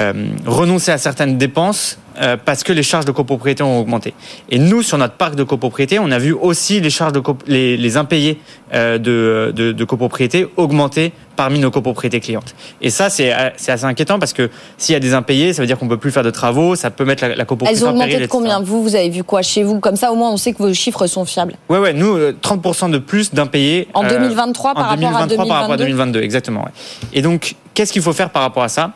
euh, 0.01 0.07
euh, 0.07 0.13
renoncer 0.47 0.93
à 0.93 0.99
certaines 0.99 1.39
dépenses 1.39 1.99
euh, 2.21 2.37
parce 2.43 2.63
que 2.63 2.73
les 2.73 2.83
charges 2.83 3.05
de 3.05 3.13
copropriété 3.13 3.63
ont 3.63 3.79
augmenté. 3.81 4.15
Et 4.51 4.59
nous, 4.59 4.83
sur 4.83 4.99
notre 4.99 5.15
parc 5.15 5.35
de 5.35 5.43
copropriété, 5.43 5.99
on 5.99 6.11
a 6.11 6.19
vu 6.19 6.33
aussi 6.33 6.81
les 6.81 6.91
charges 6.91 7.13
de 7.13 7.23
les, 7.47 7.77
les 7.77 7.97
impayés 7.97 8.41
euh, 8.73 8.99
de, 8.99 9.53
de, 9.55 9.73
de 9.73 9.85
copropriété 9.85 10.49
augmenter 10.57 11.13
parmi 11.37 11.59
nos 11.59 11.71
copropriétés 11.71 12.21
clientes. 12.21 12.55
Et 12.81 12.89
ça, 12.91 13.11
c'est 13.11 13.33
euh, 13.35 13.51
c'est 13.57 13.73
assez 13.73 13.85
inquiétant 13.85 14.19
parce 14.19 14.33
que 14.33 14.51
s'il 14.79 14.95
y 14.95 14.97
a 14.97 15.01
des 15.01 15.13
impayés, 15.13 15.53
ça 15.53 15.61
veut 15.63 15.67
dire 15.67 15.79
qu'on 15.79 15.89
peut 15.89 15.99
plus 15.99 16.11
faire 16.11 16.23
de 16.23 16.31
travaux, 16.31 16.75
ça 16.77 16.91
peut 16.91 17.05
mettre 17.05 17.27
la, 17.27 17.35
la 17.37 17.45
copropriété 17.45 17.79
Elles 17.79 17.85
ont 17.85 17.89
en 17.89 17.93
augmenté 17.93 18.11
péril, 18.13 18.27
de 18.27 18.31
combien 18.31 18.61
Vous, 18.61 18.83
vous 18.83 18.95
avez 18.97 19.11
vu 19.11 19.23
quoi 19.23 19.43
chez 19.43 19.63
vous 19.63 19.81
Comme 19.81 19.97
ça, 19.97 20.11
au 20.13 20.17
moins, 20.17 20.31
on 20.31 20.37
sait 20.39 20.53
que 20.53 20.59
vos 20.63 20.73
chiffres 20.73 21.07
sont 21.07 21.25
fiables. 21.27 21.55
Ouais, 21.69 21.79
ouais, 21.79 21.93
nous, 21.93 22.17
euh, 22.17 22.35
30% 22.43 22.91
de 22.91 22.99
plus 22.99 23.35
d'impayés. 23.35 23.89
En 23.93 24.05
euh, 24.05 24.09
2023 24.09 24.75
par 24.75 24.85
en 24.85 24.89
rapport 24.89 25.09
à 25.09 25.27
2023 25.27 25.47
par 25.47 25.57
rapport 25.59 25.73
à 25.75 25.77
2022. 25.77 26.13
2022, 26.21 26.23
exactement. 26.23 26.61
ouais. 26.61 26.71
Et 27.13 27.21
donc, 27.23 27.55
qu'est-ce 27.75 27.93
qu'il 27.93 28.03
faut 28.03 28.13
faire 28.15 28.31
par 28.31 28.43
rapport 28.43 28.63
à 28.63 28.69
ça? 28.69 28.93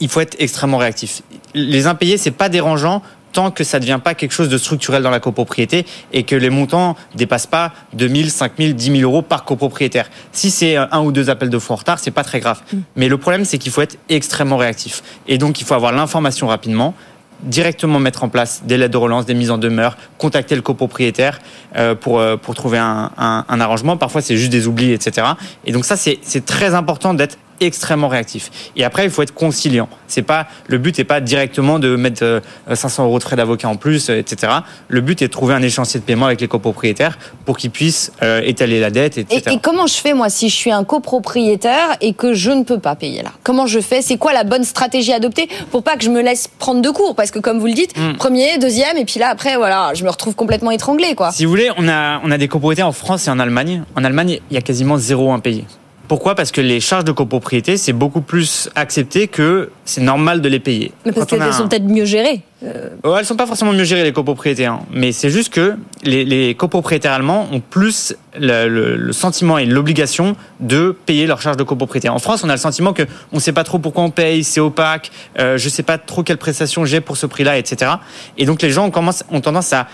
Il 0.00 0.08
faut 0.08 0.20
être 0.20 0.36
extrêmement 0.38 0.78
réactif. 0.78 1.22
Les 1.54 1.86
impayés, 1.86 2.18
c'est 2.18 2.30
pas 2.30 2.48
dérangeant 2.48 3.02
tant 3.32 3.50
que 3.50 3.64
ça 3.64 3.78
ne 3.78 3.82
devient 3.82 4.00
pas 4.02 4.14
quelque 4.14 4.32
chose 4.32 4.48
de 4.48 4.56
structurel 4.56 5.02
dans 5.02 5.10
la 5.10 5.20
copropriété 5.20 5.84
et 6.14 6.22
que 6.22 6.34
les 6.34 6.48
montants 6.48 6.96
dépassent 7.14 7.46
pas 7.46 7.72
2000, 7.92 8.30
5000, 8.30 8.74
10 8.74 8.98
000 9.00 9.02
euros 9.02 9.20
par 9.20 9.44
copropriétaire. 9.44 10.08
Si 10.32 10.50
c'est 10.50 10.76
un 10.76 11.00
ou 11.02 11.12
deux 11.12 11.28
appels 11.28 11.50
de 11.50 11.58
fonds 11.58 11.74
en 11.74 11.76
retard, 11.76 11.98
c'est 11.98 12.10
pas 12.10 12.24
très 12.24 12.40
grave. 12.40 12.62
Mais 12.96 13.08
le 13.08 13.18
problème, 13.18 13.44
c'est 13.44 13.58
qu'il 13.58 13.72
faut 13.72 13.82
être 13.82 13.98
extrêmement 14.08 14.56
réactif. 14.56 15.02
Et 15.28 15.36
donc, 15.36 15.60
il 15.60 15.66
faut 15.66 15.74
avoir 15.74 15.92
l'information 15.92 16.46
rapidement 16.46 16.94
directement 17.42 17.98
mettre 17.98 18.24
en 18.24 18.30
place 18.30 18.62
des 18.64 18.78
lettres 18.78 18.92
de 18.92 18.96
relance, 18.96 19.26
des 19.26 19.34
mises 19.34 19.50
en 19.50 19.58
demeure, 19.58 19.98
contacter 20.16 20.54
le 20.54 20.62
copropriétaire 20.62 21.40
euh, 21.76 21.94
pour, 21.94 22.18
euh, 22.18 22.38
pour 22.38 22.54
trouver 22.54 22.78
un, 22.78 23.10
un, 23.18 23.44
un 23.46 23.60
arrangement. 23.60 23.98
Parfois, 23.98 24.22
c'est 24.22 24.38
juste 24.38 24.50
des 24.50 24.66
oublis, 24.66 24.92
etc. 24.92 25.26
Et 25.66 25.72
donc 25.72 25.84
ça, 25.84 25.96
c'est 25.96 26.18
c'est 26.22 26.46
très 26.46 26.74
important 26.74 27.12
d'être 27.12 27.36
extrêmement 27.60 28.08
réactif. 28.08 28.50
Et 28.76 28.84
après, 28.84 29.04
il 29.04 29.10
faut 29.10 29.22
être 29.22 29.34
conciliant. 29.34 29.88
C'est 30.08 30.22
pas 30.22 30.46
le 30.66 30.78
but 30.78 30.98
n'est 30.98 31.04
pas 31.04 31.20
directement 31.20 31.78
de 31.78 31.96
mettre 31.96 32.22
euh, 32.24 32.40
500 32.72 33.04
euros 33.04 33.18
de 33.18 33.22
frais 33.24 33.36
d'avocat 33.36 33.68
en 33.68 33.76
plus, 33.76 34.08
euh, 34.10 34.18
etc. 34.18 34.52
Le 34.88 35.00
but 35.00 35.22
est 35.22 35.26
de 35.28 35.32
trouver 35.32 35.54
un 35.54 35.62
échéancier 35.62 36.00
de 36.00 36.04
paiement 36.04 36.26
avec 36.26 36.40
les 36.40 36.48
copropriétaires 36.48 37.18
pour 37.44 37.56
qu'ils 37.56 37.70
puissent 37.70 38.12
euh, 38.22 38.40
étaler 38.44 38.80
la 38.80 38.90
dette, 38.90 39.18
Et, 39.18 39.22
etc. 39.22 39.42
et 39.54 39.58
comment 39.60 39.86
je 39.86 39.94
fais 39.94 40.14
moi 40.14 40.28
si 40.28 40.48
je 40.48 40.54
suis 40.54 40.70
un 40.70 40.84
copropriétaire 40.84 41.96
et 42.00 42.12
que 42.12 42.34
je 42.34 42.50
ne 42.50 42.62
peux 42.64 42.78
pas 42.78 42.94
payer 42.96 43.22
là? 43.22 43.30
Comment 43.42 43.66
je 43.66 43.80
fais? 43.80 44.02
C'est 44.02 44.16
quoi 44.18 44.32
la 44.32 44.44
bonne 44.44 44.64
stratégie 44.64 45.12
à 45.12 45.16
adopter 45.16 45.48
pour 45.70 45.82
pas 45.82 45.96
que 45.96 46.04
je 46.04 46.10
me 46.10 46.22
laisse 46.22 46.48
prendre 46.48 46.82
de 46.82 46.90
cours 46.90 47.14
Parce 47.16 47.30
que 47.30 47.38
comme 47.38 47.58
vous 47.58 47.66
le 47.66 47.72
dites, 47.72 47.94
Mm. 47.96 48.14
premier, 48.16 48.58
deuxième, 48.58 48.96
et 48.98 49.04
puis 49.04 49.18
là 49.18 49.28
après, 49.30 49.56
voilà, 49.56 49.92
je 49.94 50.04
me 50.04 50.10
retrouve 50.10 50.34
complètement 50.34 50.70
étranglée 50.70 51.14
quoi. 51.14 51.30
Si 51.32 51.44
vous 51.44 51.50
voulez, 51.50 51.70
on 51.76 51.88
a, 51.88 52.20
on 52.24 52.30
a 52.30 52.38
des 52.38 52.46
copropriétés 52.48 52.82
en 52.82 52.92
France 52.92 53.26
et 53.26 53.30
en 53.30 53.38
Allemagne. 53.38 53.82
En 53.96 54.04
Allemagne, 54.04 54.38
il 54.50 54.54
y 54.54 54.58
a 54.58 54.60
quasiment 54.62 54.96
zéro 54.98 55.32
impayé. 55.32 55.64
Pourquoi? 56.08 56.34
Parce 56.34 56.50
que 56.52 56.60
les 56.60 56.80
charges 56.80 57.04
de 57.04 57.12
copropriété, 57.12 57.76
c'est 57.76 57.92
beaucoup 57.92 58.20
plus 58.20 58.68
accepté 58.74 59.28
que 59.28 59.70
c'est 59.84 60.00
normal 60.00 60.40
de 60.40 60.48
les 60.48 60.60
payer. 60.60 60.92
Mais 61.04 61.12
parce 61.12 61.26
qu'elles 61.26 61.42
un- 61.42 61.52
sont 61.52 61.68
peut-être 61.68 61.84
mieux 61.84 62.04
gérées. 62.04 62.42
Ouais, 62.62 63.18
elles 63.18 63.26
sont 63.26 63.36
pas 63.36 63.46
forcément 63.46 63.72
mieux 63.72 63.84
gérées 63.84 64.02
les 64.02 64.12
copropriétés, 64.14 64.64
hein. 64.64 64.80
mais 64.90 65.12
c'est 65.12 65.28
juste 65.28 65.52
que 65.52 65.76
les, 66.04 66.24
les 66.24 66.54
copropriétaires 66.54 67.12
allemands 67.12 67.46
ont 67.52 67.60
plus 67.60 68.16
le, 68.38 68.66
le- 68.68 68.96
le 68.96 69.12
sentiment 69.12 69.58
et 69.58 69.66
l'obligation 69.66 70.36
de 70.60 70.96
payer 71.04 71.26
leurs 71.26 71.42
charges 71.42 71.58
de 71.58 71.62
copropriété. 71.64 72.08
En 72.08 72.18
France, 72.18 72.42
on 72.44 72.48
a 72.48 72.52
le 72.52 72.58
sentiment 72.58 72.94
que 72.94 73.02
on 73.32 73.40
sait 73.40 73.52
pas 73.52 73.62
trop 73.62 73.78
pourquoi 73.78 74.04
on 74.04 74.10
paye, 74.10 74.42
c'est 74.42 74.60
opaque, 74.60 75.10
euh, 75.38 75.58
je 75.58 75.68
sais 75.68 75.82
pas 75.82 75.98
trop 75.98 76.22
quelle 76.22 76.38
prestation 76.38 76.86
j'ai 76.86 77.02
pour 77.02 77.18
ce 77.18 77.26
prix-là, 77.26 77.58
etc. 77.58 77.92
Et 78.38 78.46
donc 78.46 78.62
les 78.62 78.70
gens 78.70 78.88
ont, 78.88 79.10
ont 79.30 79.40
tendance 79.42 79.72
à, 79.74 79.86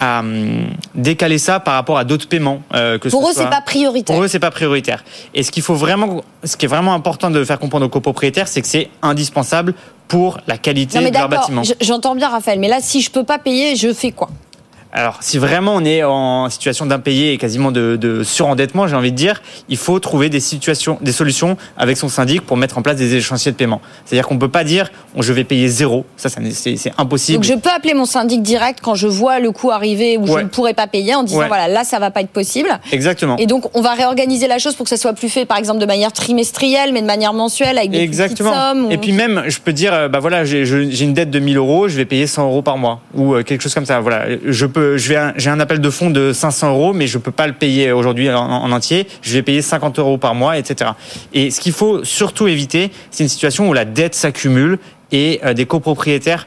à, 0.00 0.20
hum, 0.20 0.66
décaler 0.94 1.38
ça 1.38 1.60
par 1.60 1.74
rapport 1.74 1.98
à 1.98 2.04
d'autres 2.04 2.26
paiements. 2.28 2.62
euh, 2.74 2.98
que 2.98 3.08
ce 3.08 3.14
Pour 3.16 3.28
eux, 3.28 3.32
soit- 3.32 3.44
c'est 3.44 3.50
pas 3.50 3.60
prioritaire. 3.60 4.14
pour 4.16 4.24
eux, 4.24 4.28
c'est 4.28 4.38
pas 4.38 4.50
prioritaire. 4.50 5.04
Et 5.34 5.42
ce 5.42 5.50
qu'il 5.50 5.62
faut 5.62 5.74
vraiment, 5.74 6.22
ce 6.44 6.56
qui 6.56 6.64
est 6.66 6.68
vraiment 6.68 6.94
important 6.94 7.30
de 7.30 7.44
faire 7.44 7.58
comprendre 7.58 7.86
aux 7.86 7.90
copropriétaires, 7.90 8.48
c'est 8.48 8.60
que 8.62 8.66
c'est 8.68 8.88
indispensable 9.02 9.74
pour 10.08 10.38
la 10.48 10.58
qualité 10.58 10.98
Non 10.98 11.04
mais 11.04 11.10
de 11.10 11.18
leur 11.18 11.28
bâtiment. 11.28 11.62
j'entends 11.80 12.14
bien 12.16 12.28
Raphaël, 12.30 12.58
mais 12.58 12.68
là 12.68 12.78
si 12.80 13.00
je 13.00 13.10
peux 13.10 13.24
pas 13.24 13.38
payer, 13.38 13.76
je 13.76 13.92
fais 13.92 14.10
quoi? 14.10 14.28
Alors, 14.92 15.18
si 15.20 15.38
vraiment 15.38 15.74
on 15.76 15.84
est 15.84 16.02
en 16.02 16.50
situation 16.50 16.84
d'impayé 16.84 17.32
et 17.32 17.38
quasiment 17.38 17.70
de, 17.70 17.96
de 17.96 18.24
surendettement, 18.24 18.88
j'ai 18.88 18.96
envie 18.96 19.12
de 19.12 19.16
dire, 19.16 19.40
il 19.68 19.76
faut 19.76 19.98
trouver 20.00 20.28
des 20.30 20.40
situations, 20.40 20.98
des 21.00 21.12
solutions 21.12 21.56
avec 21.76 21.96
son 21.96 22.08
syndic 22.08 22.40
pour 22.42 22.56
mettre 22.56 22.76
en 22.76 22.82
place 22.82 22.96
des 22.96 23.14
échéanciers 23.14 23.52
de 23.52 23.56
paiement. 23.56 23.80
C'est-à-dire 24.04 24.26
qu'on 24.26 24.38
peut 24.38 24.48
pas 24.48 24.64
dire, 24.64 24.90
oh, 25.16 25.22
je 25.22 25.32
vais 25.32 25.44
payer 25.44 25.68
zéro. 25.68 26.04
Ça, 26.16 26.28
c'est 26.28 26.76
c'est 26.76 26.92
impossible. 26.98 27.36
Donc 27.38 27.44
je 27.44 27.54
peux 27.58 27.70
appeler 27.74 27.94
mon 27.94 28.04
syndic 28.04 28.42
direct 28.42 28.80
quand 28.82 28.94
je 28.96 29.06
vois 29.06 29.38
le 29.38 29.52
coût 29.52 29.70
arriver 29.70 30.16
ou 30.18 30.26
je 30.26 30.38
ne 30.40 30.48
pourrais 30.48 30.74
pas 30.74 30.86
payer 30.88 31.14
en 31.14 31.22
disant 31.22 31.40
Ouais. 31.40 31.48
voilà 31.48 31.68
là 31.68 31.84
ça 31.84 31.98
va 32.00 32.10
pas 32.10 32.20
être 32.22 32.30
possible. 32.30 32.68
Exactement. 32.92 33.36
Et 33.36 33.46
donc 33.46 33.70
on 33.76 33.80
va 33.82 33.94
réorganiser 33.94 34.48
la 34.48 34.58
chose 34.58 34.74
pour 34.74 34.84
que 34.84 34.90
ça 34.90 34.96
soit 34.96 35.12
plus 35.12 35.28
fait 35.28 35.44
par 35.46 35.56
exemple 35.58 35.78
de 35.80 35.86
manière 35.86 36.12
trimestrielle 36.12 36.92
mais 36.92 37.00
de 37.00 37.06
manière 37.06 37.32
mensuelle 37.32 37.78
avec 37.78 37.90
des 37.90 37.98
Exactement. 38.00 38.50
petites 38.50 38.60
sommes. 38.62 38.86
ou- 38.86 38.90
Et 38.90 38.98
puis 38.98 39.12
même, 39.12 39.44
je 39.46 39.58
peux 39.60 39.72
dire, 39.72 39.94
euh, 39.94 40.08
bah 40.08 40.18
voilà, 40.18 40.44
j'ai 40.44 40.64
une 41.04 41.14
dette 41.14 41.30
de 41.30 41.38
1000 41.38 41.56
euros, 41.56 41.86
je 41.88 41.96
vais 41.96 42.04
payer 42.04 42.26
100 42.26 42.44
euros 42.44 42.62
par 42.62 42.76
mois 42.76 43.00
ou 43.14 43.34
euh, 43.34 43.42
quelque 43.42 43.62
chose 43.62 43.74
comme 43.74 43.86
ça. 43.86 44.00
Voilà, 44.00 44.26
je 44.44 44.66
peux, 44.66 44.79
j'ai 44.96 45.16
un 45.16 45.60
appel 45.60 45.80
de 45.80 45.90
fonds 45.90 46.10
de 46.10 46.32
500 46.32 46.70
euros, 46.70 46.92
mais 46.92 47.06
je 47.06 47.18
peux 47.18 47.30
pas 47.30 47.46
le 47.46 47.52
payer 47.52 47.92
aujourd'hui 47.92 48.30
en, 48.30 48.40
en 48.40 48.72
entier. 48.72 49.06
Je 49.22 49.32
vais 49.32 49.42
payer 49.42 49.62
50 49.62 49.98
euros 49.98 50.18
par 50.18 50.34
mois, 50.34 50.58
etc. 50.58 50.92
Et 51.32 51.50
ce 51.50 51.60
qu'il 51.60 51.72
faut 51.72 52.04
surtout 52.04 52.48
éviter, 52.48 52.90
c'est 53.10 53.24
une 53.24 53.28
situation 53.28 53.68
où 53.68 53.72
la 53.72 53.84
dette 53.84 54.14
s'accumule 54.14 54.78
et 55.12 55.40
euh, 55.44 55.54
des 55.54 55.66
copropriétaires 55.66 56.46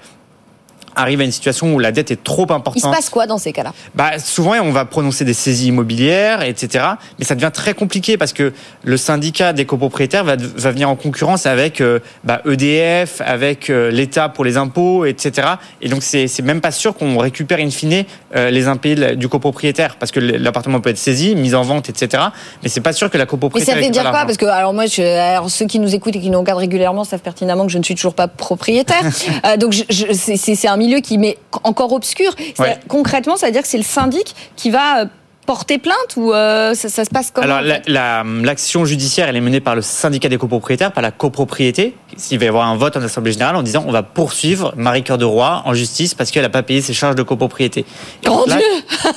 arrivent 0.96 1.22
à 1.22 1.24
une 1.24 1.32
situation 1.32 1.74
où 1.74 1.80
la 1.80 1.92
dette 1.92 2.12
est 2.12 2.24
trop 2.24 2.44
importante. 2.52 2.76
Il 2.78 2.82
se 2.82 2.88
passe 2.88 3.10
quoi 3.10 3.28
dans 3.28 3.38
ces 3.38 3.54
cas-là? 3.54 3.74
Bah, 3.96 4.20
souvent, 4.20 4.54
on 4.62 4.72
va 4.72 4.86
prononcer 4.86 5.26
des 5.26 5.34
saisies 5.34 5.68
immobilières, 5.68 6.42
etc. 6.42 6.86
Mais 7.20 7.26
ça 7.26 7.36
devient 7.36 7.52
très 7.54 7.74
compliqué 7.74 8.18
parce 8.18 8.34
que 8.34 8.54
le 8.84 8.98
syndicat 8.98 9.54
des 9.54 9.66
copropriétaires 9.66 10.24
va, 10.24 10.36
va 10.36 10.72
venir 10.72 10.90
en 10.90 10.96
concurrence 10.96 11.46
avec 11.46 11.82
euh, 11.82 12.00
bah, 12.24 12.42
EDF, 12.46 13.22
avec 13.26 13.70
euh, 13.70 13.92
l'État 13.92 14.30
pour 14.30 14.46
les 14.46 14.58
impôts, 14.58 15.06
etc. 15.06 15.48
Et 15.82 15.90
donc, 15.90 16.04
c'est 16.04 16.42
même 16.42 16.62
pas 16.62 16.72
sûr 16.72 16.96
qu'on 16.96 17.18
récupère 17.18 17.60
in 17.60 17.70
fine 17.70 18.06
euh, 18.36 18.50
les 18.50 18.68
impayés 18.68 19.16
du 19.16 19.28
copropriétaire 19.28 19.96
parce 19.98 20.12
que 20.12 20.20
l'appartement 20.20 20.82
peut 20.82 20.90
être 20.90 20.98
saisi, 20.98 21.36
mis 21.36 21.56
en 21.56 21.64
vente, 21.64 21.90
etc. 21.90 22.24
Mais 22.62 22.70
c'est 22.70 22.82
pas 22.82 22.94
sûr 22.94 23.10
que 23.10 23.18
la 23.18 23.24
Mais 23.24 23.28
copropriétaire 23.28 23.76
ça 23.76 23.82
veut 23.82 23.90
dire 23.90 24.10
quoi? 24.10 24.26
Parce 24.26 24.38
que 24.38 24.46
alors 24.46 24.74
moi, 24.74 24.86
je, 24.86 25.02
alors, 25.02 25.50
ceux 25.50 25.66
qui 25.66 25.80
nous 25.80 25.94
écoutent 25.94 26.16
et 26.16 26.22
qui 26.22 26.30
nous 26.30 26.40
regardent 26.40 26.60
régulièrement 26.60 27.04
savent 27.04 27.20
pertinemment 27.20 27.66
que 27.66 27.72
je 27.72 27.78
ne 27.78 27.84
suis 27.84 27.96
toujours 27.96 28.14
pas 28.14 28.28
propriétaire. 28.28 29.04
Donc 29.60 29.74
c'est 29.90 30.68
un 30.68 30.78
milieu 30.84 31.00
qui 31.00 31.18
m'est 31.18 31.38
encore 31.64 31.92
obscur. 31.94 32.34
Ouais. 32.60 32.78
Concrètement, 32.88 33.36
ça 33.38 33.48
veut 33.48 33.52
dire 33.52 33.62
que 33.62 33.68
c'est 33.68 33.78
le 33.78 33.84
syndic 33.84 34.36
qui 34.56 34.70
va 34.70 35.02
euh, 35.02 35.06
porter 35.46 35.78
plainte 35.78 36.16
ou 36.16 36.32
euh, 36.32 36.74
ça, 36.74 36.88
ça 36.88 37.04
se 37.04 37.10
passe 37.10 37.30
comment 37.32 37.46
Alors, 37.54 37.60
en 37.60 37.82
la- 37.88 38.24
l'action 38.44 38.86
judiciaire, 38.86 39.28
elle 39.28 39.36
est 39.36 39.42
menée 39.42 39.60
par 39.60 39.76
le 39.76 39.82
syndicat 39.82 40.30
des 40.30 40.38
copropriétaires, 40.38 40.94
par 40.94 41.02
la 41.02 41.12
copropriété. 41.12 41.96
S'il 42.16 42.40
va 42.40 42.46
y 42.46 42.48
avoir 42.48 42.66
un 42.68 42.78
vote 42.78 42.96
en 42.96 43.02
assemblée 43.02 43.34
générale 43.34 43.56
en 43.58 43.64
disant 43.64 43.84
on 43.86 43.92
va 43.92 44.04
poursuivre 44.04 44.74
Marie 44.78 45.04
Cœur 45.04 45.18
de 45.18 45.26
Roy 45.26 45.62
en 45.66 45.74
justice 45.74 46.14
parce 46.14 46.32
qu'elle 46.32 46.44
n'a 46.44 46.50
pas 46.50 46.64
payé 46.64 46.80
ses 46.82 46.94
charges 46.94 47.16
de 47.16 47.24
copropriété. 47.24 47.82
Et 47.82 48.26
Grand 48.26 48.38
donc 48.40 48.48
là- 48.50 48.58
Dieu 48.58 49.10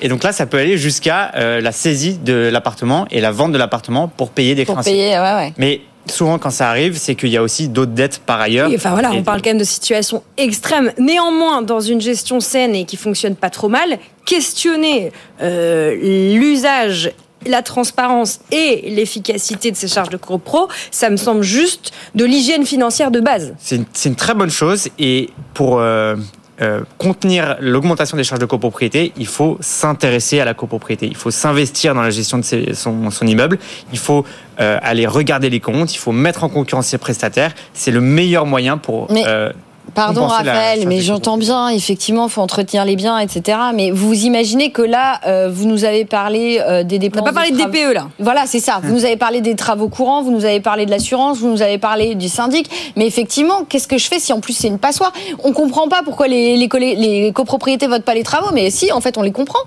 et, 0.00 0.06
et 0.06 0.08
donc 0.08 0.24
là, 0.24 0.32
ça 0.32 0.46
peut 0.46 0.58
aller 0.58 0.78
jusqu'à 0.78 1.30
euh, 1.36 1.60
la 1.60 1.70
saisie 1.72 2.18
de 2.18 2.48
l'appartement 2.52 3.06
et 3.12 3.20
la 3.20 3.30
vente 3.30 3.52
de 3.52 3.58
l'appartement 3.58 4.08
pour 4.08 4.30
payer 4.30 4.54
des 4.56 4.64
Pour 4.64 4.74
créanciers. 4.74 4.92
payer, 4.94 5.18
ouais, 5.18 5.34
ouais. 5.34 5.52
Mais 5.58 5.80
souvent, 6.10 6.38
quand 6.38 6.50
ça 6.50 6.68
arrive, 6.68 6.96
c'est 6.96 7.14
qu'il 7.14 7.28
y 7.30 7.36
a 7.36 7.42
aussi 7.42 7.68
d'autres 7.68 7.92
dettes 7.92 8.18
par 8.24 8.40
ailleurs. 8.40 8.68
Oui, 8.68 8.76
enfin 8.76 8.90
voilà, 8.90 9.12
Et- 9.12 9.18
on 9.18 9.22
parle 9.22 9.42
quand 9.42 9.50
même 9.50 9.58
de 9.58 9.64
situations 9.64 10.22
extrêmes. 10.36 10.92
Néanmoins, 10.98 11.62
dans 11.62 11.80
une 11.80 12.00
gestion 12.00 12.40
saine 12.40 12.74
et 12.74 12.84
qui 12.84 12.96
fonctionne 12.96 13.36
pas 13.36 13.50
trop 13.50 13.68
mal, 13.68 13.98
questionner 14.26 15.12
euh, 15.42 15.94
l'usage 16.38 17.12
la 17.46 17.62
transparence 17.62 18.40
et 18.50 18.90
l'efficacité 18.90 19.70
de 19.70 19.76
ces 19.76 19.86
charges 19.86 20.08
de 20.10 20.16
copro, 20.16 20.68
ça 20.90 21.08
me 21.08 21.16
semble 21.16 21.42
juste 21.42 21.92
de 22.16 22.24
l'hygiène 22.24 22.66
financière 22.66 23.10
de 23.12 23.20
base. 23.20 23.54
C'est 23.60 23.76
une, 23.76 23.84
c'est 23.92 24.08
une 24.08 24.16
très 24.16 24.34
bonne 24.34 24.50
chose 24.50 24.88
et 24.98 25.30
pour 25.54 25.78
euh, 25.78 26.16
euh, 26.60 26.80
contenir 26.98 27.56
l'augmentation 27.60 28.16
des 28.16 28.24
charges 28.24 28.40
de 28.40 28.46
copropriété, 28.46 29.12
il 29.16 29.26
faut 29.26 29.56
s'intéresser 29.60 30.40
à 30.40 30.44
la 30.44 30.54
copropriété. 30.54 31.06
Il 31.06 31.16
faut 31.16 31.30
s'investir 31.30 31.94
dans 31.94 32.02
la 32.02 32.10
gestion 32.10 32.38
de 32.38 32.42
ses- 32.44 32.74
son, 32.74 33.10
son 33.10 33.26
immeuble. 33.26 33.58
Il 33.92 33.98
faut 33.98 34.24
euh, 34.60 34.78
aller 34.82 35.06
regarder 35.06 35.50
les 35.50 35.60
comptes. 35.60 35.94
Il 35.94 35.98
faut 35.98 36.12
mettre 36.12 36.42
en 36.44 36.48
concurrence 36.48 36.86
ses 36.88 36.98
prestataires. 36.98 37.52
C'est 37.74 37.92
le 37.92 38.00
meilleur 38.00 38.44
moyen 38.46 38.76
pour 38.78 39.10
Mais- 39.12 39.22
euh, 39.26 39.52
Pardon 39.94 40.26
Raphaël, 40.26 40.86
mais 40.86 41.00
j'entends 41.00 41.36
bien, 41.38 41.68
effectivement, 41.68 42.26
il 42.26 42.30
faut 42.30 42.40
entretenir 42.42 42.84
les 42.84 42.94
biens, 42.96 43.18
etc. 43.18 43.58
Mais 43.74 43.90
vous 43.90 44.14
imaginez 44.24 44.70
que 44.70 44.82
là, 44.82 45.20
euh, 45.26 45.48
vous 45.52 45.66
nous 45.66 45.84
avez 45.84 46.04
parlé 46.04 46.60
euh, 46.60 46.84
des 46.84 46.96
On 46.96 46.98
dépenses. 46.98 47.22
n'a 47.22 47.28
pas 47.28 47.32
parlé 47.34 47.50
de 47.50 47.56
travaux- 47.58 47.72
DPE 47.72 47.94
là. 47.94 48.08
Voilà, 48.18 48.46
c'est 48.46 48.60
ça. 48.60 48.80
Vous 48.82 48.92
nous 48.94 49.04
avez 49.04 49.16
parlé 49.16 49.40
des 49.40 49.56
travaux 49.56 49.88
courants, 49.88 50.22
vous 50.22 50.30
nous 50.30 50.44
avez 50.44 50.60
parlé 50.60 50.86
de 50.86 50.90
l'assurance, 50.90 51.38
vous 51.38 51.48
nous 51.48 51.62
avez 51.62 51.78
parlé 51.78 52.14
du 52.14 52.28
syndic. 52.28 52.68
Mais 52.96 53.06
effectivement, 53.06 53.64
qu'est-ce 53.68 53.88
que 53.88 53.98
je 53.98 54.06
fais 54.08 54.18
si 54.18 54.32
en 54.32 54.40
plus 54.40 54.52
c'est 54.52 54.68
une 54.68 54.78
passoire? 54.78 55.12
On 55.42 55.52
comprend 55.52 55.88
pas 55.88 56.02
pourquoi 56.04 56.28
les, 56.28 56.56
les, 56.56 56.68
les 56.96 57.32
copropriétés 57.32 57.86
votent 57.86 58.04
pas 58.04 58.14
les 58.14 58.22
travaux, 58.24 58.50
mais 58.52 58.70
si, 58.70 58.92
en 58.92 59.00
fait, 59.00 59.18
on 59.18 59.22
les 59.22 59.32
comprend. 59.32 59.58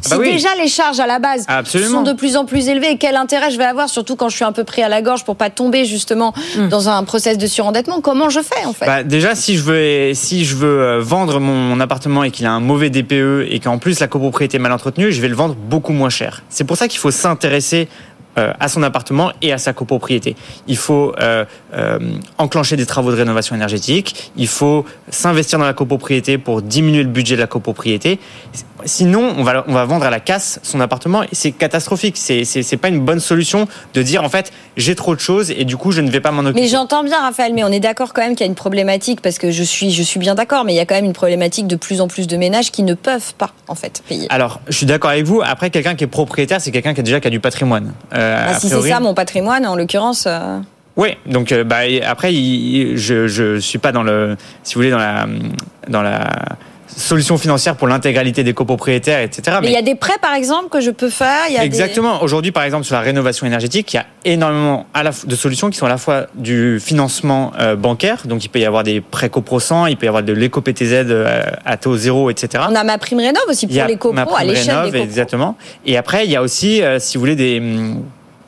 Si 0.00 0.10
Bah 0.10 0.16
oui. 0.18 0.32
déjà 0.32 0.48
les 0.60 0.68
charges 0.68 1.00
à 1.00 1.06
la 1.06 1.18
base 1.18 1.44
Absolument. 1.48 1.98
sont 1.98 2.02
de 2.02 2.12
plus 2.12 2.36
en 2.36 2.44
plus 2.44 2.68
élevées, 2.68 2.96
quel 2.98 3.16
intérêt 3.16 3.50
je 3.50 3.58
vais 3.58 3.64
avoir, 3.64 3.88
surtout 3.88 4.16
quand 4.16 4.28
je 4.28 4.36
suis 4.36 4.44
un 4.44 4.52
peu 4.52 4.64
pris 4.64 4.82
à 4.82 4.88
la 4.88 5.02
gorge 5.02 5.24
pour 5.24 5.36
pas 5.36 5.50
tomber 5.50 5.84
justement 5.84 6.32
dans 6.70 6.88
un 6.88 7.02
process 7.04 7.38
de 7.38 7.46
surendettement? 7.46 8.00
Comment 8.00 8.30
je 8.30 8.40
fais 8.40 8.64
en 8.64 8.72
fait? 8.72 8.86
Bah, 8.86 9.02
déjà, 9.02 9.34
si 9.34 9.56
je 9.56 9.62
veux, 9.62 10.14
si 10.14 10.44
je 10.44 10.56
veux 10.56 10.80
euh, 10.80 11.00
vendre 11.00 11.40
mon 11.40 11.78
appartement 11.80 12.24
et 12.24 12.30
qu'il 12.30 12.46
a 12.46 12.52
un 12.52 12.60
mauvais 12.60 12.90
DPE 12.90 13.46
et 13.50 13.60
qu'en 13.60 13.78
plus 13.78 14.00
la 14.00 14.06
copropriété 14.06 14.56
est 14.56 14.60
mal 14.60 14.72
entretenue, 14.72 15.12
je 15.12 15.20
vais 15.20 15.28
le 15.28 15.34
vendre 15.36 15.54
beaucoup 15.54 15.92
moins 15.92 16.10
cher. 16.10 16.42
C'est 16.48 16.64
pour 16.64 16.76
ça 16.76 16.88
qu'il 16.88 16.98
faut 16.98 17.10
s'intéresser 17.10 17.88
euh, 18.38 18.52
à 18.60 18.68
son 18.68 18.84
appartement 18.84 19.32
et 19.42 19.52
à 19.52 19.58
sa 19.58 19.72
copropriété. 19.72 20.36
Il 20.68 20.76
faut 20.76 21.12
euh, 21.20 21.44
euh, 21.74 21.98
enclencher 22.38 22.76
des 22.76 22.86
travaux 22.86 23.10
de 23.10 23.16
rénovation 23.16 23.56
énergétique. 23.56 24.30
Il 24.36 24.46
faut 24.46 24.84
s'investir 25.08 25.58
dans 25.58 25.64
la 25.64 25.72
copropriété 25.72 26.38
pour 26.38 26.62
diminuer 26.62 27.02
le 27.02 27.08
budget 27.08 27.34
de 27.34 27.40
la 27.40 27.48
copropriété. 27.48 28.20
Sinon, 28.84 29.34
on 29.36 29.42
va, 29.42 29.64
on 29.68 29.72
va 29.74 29.84
vendre 29.84 30.04
à 30.06 30.10
la 30.10 30.20
casse 30.20 30.60
son 30.62 30.80
appartement 30.80 31.22
et 31.22 31.28
c'est 31.32 31.52
catastrophique. 31.52 32.16
C'est, 32.16 32.44
c'est, 32.44 32.62
c'est 32.62 32.76
pas 32.76 32.88
une 32.88 33.00
bonne 33.00 33.20
solution 33.20 33.66
de 33.94 34.02
dire 34.02 34.22
en 34.24 34.28
fait 34.28 34.52
j'ai 34.76 34.94
trop 34.94 35.14
de 35.14 35.20
choses 35.20 35.50
et 35.50 35.64
du 35.64 35.76
coup 35.76 35.92
je 35.92 36.00
ne 36.00 36.10
vais 36.10 36.20
pas 36.20 36.30
m'en 36.30 36.42
occuper. 36.42 36.60
Mais 36.60 36.68
j'entends 36.68 37.02
bien, 37.04 37.20
Raphaël, 37.20 37.52
mais 37.54 37.64
on 37.64 37.68
est 37.72 37.80
d'accord 37.80 38.12
quand 38.12 38.22
même 38.22 38.32
qu'il 38.34 38.40
y 38.46 38.48
a 38.48 38.50
une 38.50 38.54
problématique, 38.54 39.20
parce 39.20 39.38
que 39.38 39.50
je 39.50 39.62
suis, 39.62 39.90
je 39.90 40.02
suis 40.02 40.18
bien 40.20 40.34
d'accord, 40.34 40.64
mais 40.64 40.72
il 40.72 40.76
y 40.76 40.80
a 40.80 40.86
quand 40.86 40.94
même 40.94 41.04
une 41.04 41.12
problématique 41.12 41.66
de 41.66 41.76
plus 41.76 42.00
en 42.00 42.08
plus 42.08 42.26
de 42.26 42.36
ménages 42.36 42.70
qui 42.70 42.82
ne 42.82 42.94
peuvent 42.94 43.34
pas, 43.34 43.50
en 43.68 43.74
fait, 43.74 44.02
payer. 44.08 44.26
Alors, 44.30 44.60
je 44.68 44.76
suis 44.76 44.86
d'accord 44.86 45.10
avec 45.10 45.24
vous. 45.26 45.42
Après, 45.44 45.70
quelqu'un 45.70 45.94
qui 45.94 46.04
est 46.04 46.06
propriétaire, 46.06 46.60
c'est 46.60 46.70
quelqu'un 46.70 46.94
qui 46.94 47.00
a 47.00 47.02
déjà 47.02 47.20
qui 47.20 47.26
a 47.28 47.30
du 47.30 47.40
patrimoine. 47.40 47.92
Euh, 48.14 48.46
Bah, 48.52 48.58
si 48.58 48.68
c'est 48.68 48.80
ça, 48.88 49.00
mon 49.00 49.14
patrimoine, 49.14 49.66
en 49.66 49.76
l'occurrence. 49.76 50.24
euh, 50.26 50.58
Oui. 50.96 51.10
Donc, 51.26 51.52
euh, 51.52 51.64
bah, 51.64 51.78
après, 52.06 52.32
il- 52.34 52.96
je 52.96 53.26
je 53.28 53.58
suis 53.58 53.78
pas 53.78 53.92
dans 53.92 54.02
le, 54.02 54.36
si 54.62 54.74
vous 54.74 54.80
voulez, 54.80 54.90
dans 54.90 54.98
la 54.98 55.26
dans 55.88 56.02
la 56.02 56.26
solution 56.96 57.38
financière 57.38 57.76
pour 57.76 57.88
l'intégralité 57.88 58.42
des 58.44 58.54
copropriétaires, 58.54 59.20
etc. 59.20 59.58
Mais 59.62 59.68
il 59.68 59.72
y 59.72 59.76
a 59.76 59.82
des 59.82 59.94
prêts, 59.94 60.18
par 60.20 60.34
exemple, 60.34 60.68
que 60.68 60.80
je 60.80 60.90
peux 60.90 61.10
faire. 61.10 61.44
il 61.48 61.54
Y 61.54 61.56
a 61.56 61.60
des- 61.60 61.66
Exactement. 61.66 62.22
Aujourd'hui, 62.22 62.52
par 62.52 62.62
exemple, 62.64 62.84
sur 62.84 62.94
la 62.94 63.00
rénovation 63.00 63.46
énergétique, 63.46 63.92
il 63.92 63.96
y 63.96 64.00
a 64.00 64.06
énormément 64.24 64.86
de 65.26 65.34
solutions 65.36 65.70
qui 65.70 65.78
sont 65.78 65.86
à 65.86 65.90
la 65.90 65.98
fois 65.98 66.26
du 66.34 66.78
financement 66.80 67.52
euh, 67.58 67.76
bancaire, 67.76 68.22
donc 68.26 68.44
il 68.44 68.48
peut 68.48 68.58
y 68.60 68.66
avoir 68.66 68.82
des 68.82 69.00
prêts 69.00 69.30
coprocents, 69.30 69.86
il 69.86 69.96
peut 69.96 70.06
y 70.06 70.08
avoir 70.08 70.22
de 70.22 70.32
l'éco-PTZ 70.32 70.92
euh, 71.10 71.42
à 71.64 71.76
taux 71.76 71.96
zéro, 71.96 72.30
etc. 72.30 72.64
On 72.68 72.74
a 72.74 72.84
ma 72.84 72.98
prime 72.98 73.18
rénov 73.18 73.42
aussi 73.48 73.66
pour 73.66 73.84
les 73.86 73.96
copros, 73.96 74.36
à 74.36 74.44
l'échelle 74.44 74.76
des 74.84 74.90
copros. 74.90 75.02
Exactement. 75.02 75.56
Et 75.86 75.96
après, 75.96 76.24
il 76.26 76.30
y 76.30 76.36
a 76.36 76.42
aussi, 76.42 76.82
euh, 76.82 76.98
si 76.98 77.16
vous 77.16 77.20
voulez, 77.20 77.36
des, 77.36 77.58
hum, 77.60 78.02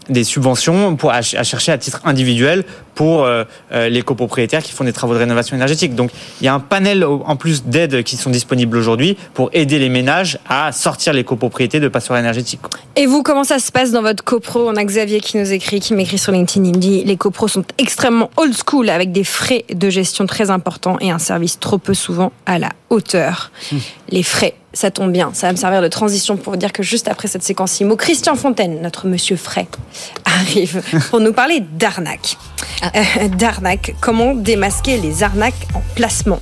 des 0.08 0.24
subventions 0.24 0.96
pour, 0.96 1.12
à, 1.12 1.22
chercher 1.22 1.72
à 1.72 1.78
titre 1.78 2.00
individuel 2.04 2.64
pour 2.94 3.24
euh, 3.24 3.44
euh, 3.72 3.88
les 3.88 4.02
copropriétaires 4.02 4.62
qui 4.62 4.72
font 4.72 4.84
des 4.84 4.92
travaux 4.92 5.14
de 5.14 5.18
rénovation 5.18 5.56
énergétique. 5.56 5.94
Donc 5.94 6.10
il 6.40 6.44
y 6.44 6.48
a 6.48 6.54
un 6.54 6.60
panel 6.60 7.04
en 7.04 7.36
plus 7.36 7.64
d'aides 7.64 8.02
qui 8.02 8.16
sont 8.16 8.30
disponibles 8.30 8.76
aujourd'hui 8.76 9.16
pour 9.34 9.50
aider 9.52 9.78
les 9.78 9.88
ménages 9.88 10.38
à 10.48 10.72
sortir 10.72 11.12
les 11.12 11.24
copropriétés 11.24 11.80
de 11.80 11.88
passoires 11.88 12.18
énergétiques. 12.18 12.60
Et 12.96 13.06
vous, 13.06 13.22
comment 13.22 13.44
ça 13.44 13.58
se 13.58 13.72
passe 13.72 13.92
dans 13.92 14.02
votre 14.02 14.24
copro? 14.24 14.68
On 14.68 14.76
a 14.76 14.84
Xavier 14.84 15.20
qui 15.20 15.38
nous 15.38 15.52
écrit, 15.52 15.80
qui 15.80 15.94
m'écrit 15.94 16.18
sur 16.18 16.32
LinkedIn, 16.32 16.66
il 16.66 16.76
me 16.76 16.80
dit 16.80 17.04
les 17.04 17.16
copros 17.16 17.48
sont 17.48 17.64
extrêmement 17.78 18.30
old 18.36 18.54
school 18.54 18.90
avec 18.90 19.12
des 19.12 19.24
frais 19.24 19.64
de 19.72 19.90
gestion 19.90 20.26
très 20.26 20.50
importants 20.50 20.96
et 21.00 21.10
un 21.10 21.18
service 21.18 21.58
trop 21.58 21.78
peu 21.78 21.94
souvent 21.94 22.32
à 22.46 22.58
la 22.58 22.70
hauteur. 22.90 23.50
Hum. 23.72 23.80
Les 24.10 24.22
frais 24.22 24.54
ça 24.74 24.90
tombe 24.90 25.12
bien, 25.12 25.30
ça 25.34 25.46
va 25.48 25.52
me 25.52 25.58
servir 25.58 25.82
de 25.82 25.88
transition 25.88 26.36
pour 26.36 26.56
dire 26.56 26.72
que 26.72 26.82
juste 26.82 27.08
après 27.08 27.28
cette 27.28 27.42
séquence 27.42 27.80
IMO, 27.80 27.96
Christian 27.96 28.34
Fontaine, 28.34 28.80
notre 28.80 29.06
monsieur 29.06 29.36
frais, 29.36 29.68
arrive 30.24 30.82
pour 31.10 31.20
nous 31.20 31.32
parler 31.32 31.60
d'arnaque. 31.60 32.36
Ah. 32.80 32.90
Euh, 32.96 33.28
d'arnaque, 33.28 33.94
comment 34.00 34.34
démasquer 34.34 34.96
les 34.96 35.22
arnaques 35.22 35.68
en 35.74 35.82
placement? 35.94 36.40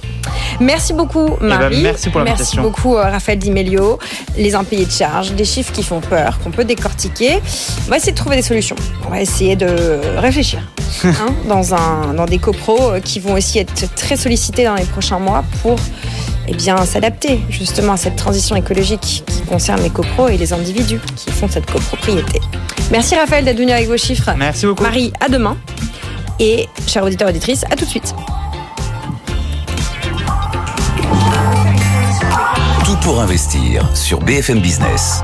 Merci 0.60 0.92
beaucoup 0.92 1.37
eh 1.38 1.40
ben, 1.40 1.58
Marie. 1.58 1.82
merci 1.82 2.10
pour 2.10 2.22
Merci 2.22 2.58
beaucoup 2.58 2.96
euh, 2.96 3.02
Raphaël 3.02 3.38
Dimelio. 3.38 3.99
Les 4.37 4.54
impayés 4.54 4.84
de 4.84 4.90
charges, 4.90 5.32
des 5.32 5.44
chiffres 5.44 5.72
qui 5.72 5.82
font 5.82 6.00
peur, 6.00 6.38
qu'on 6.40 6.50
peut 6.50 6.64
décortiquer. 6.64 7.40
On 7.87 7.90
va 7.90 7.96
essayer 7.96 8.12
de 8.12 8.16
trouver 8.16 8.37
des 8.37 8.42
solutions. 8.42 8.76
On 9.06 9.10
va 9.10 9.20
essayer 9.20 9.56
de 9.56 10.00
réfléchir 10.18 10.60
hein, 11.04 11.34
dans, 11.49 11.75
un, 11.75 12.14
dans 12.14 12.26
des 12.26 12.38
copros 12.38 12.92
euh, 12.92 13.00
qui 13.00 13.20
vont 13.20 13.34
aussi 13.34 13.58
être 13.58 13.94
très 13.94 14.16
sollicités 14.16 14.64
dans 14.64 14.75
les 14.75 14.84
prochains 14.84 15.18
mois 15.18 15.44
pour 15.62 15.78
eh 16.49 16.54
bien, 16.54 16.85
s'adapter 16.85 17.40
justement 17.49 17.92
à 17.92 17.97
cette 17.97 18.16
transition 18.16 18.56
écologique 18.56 19.23
qui 19.26 19.42
concerne 19.42 19.82
les 19.82 19.90
copros 19.90 20.28
et 20.28 20.37
les 20.37 20.52
individus 20.52 21.00
qui 21.16 21.30
font 21.30 21.49
cette 21.49 21.70
copropriété. 21.70 22.40
Merci 22.90 23.14
Raphaël 23.14 23.44
d'être 23.44 23.59
venu 23.59 23.70
avec 23.70 23.88
vos 23.88 23.97
chiffres. 23.97 24.30
Merci 24.37 24.66
beaucoup. 24.66 24.82
Marie, 24.82 25.12
à 25.20 25.28
demain. 25.28 25.56
Et 26.38 26.68
chers 26.87 27.04
auditeurs 27.04 27.28
et 27.28 27.32
auditrices, 27.32 27.64
à 27.70 27.76
tout 27.76 27.85
de 27.85 27.90
suite. 27.90 28.14
Tout 32.85 32.97
pour 33.02 33.20
investir 33.20 33.88
sur 33.94 34.20
BFM 34.20 34.61
Business. 34.61 35.23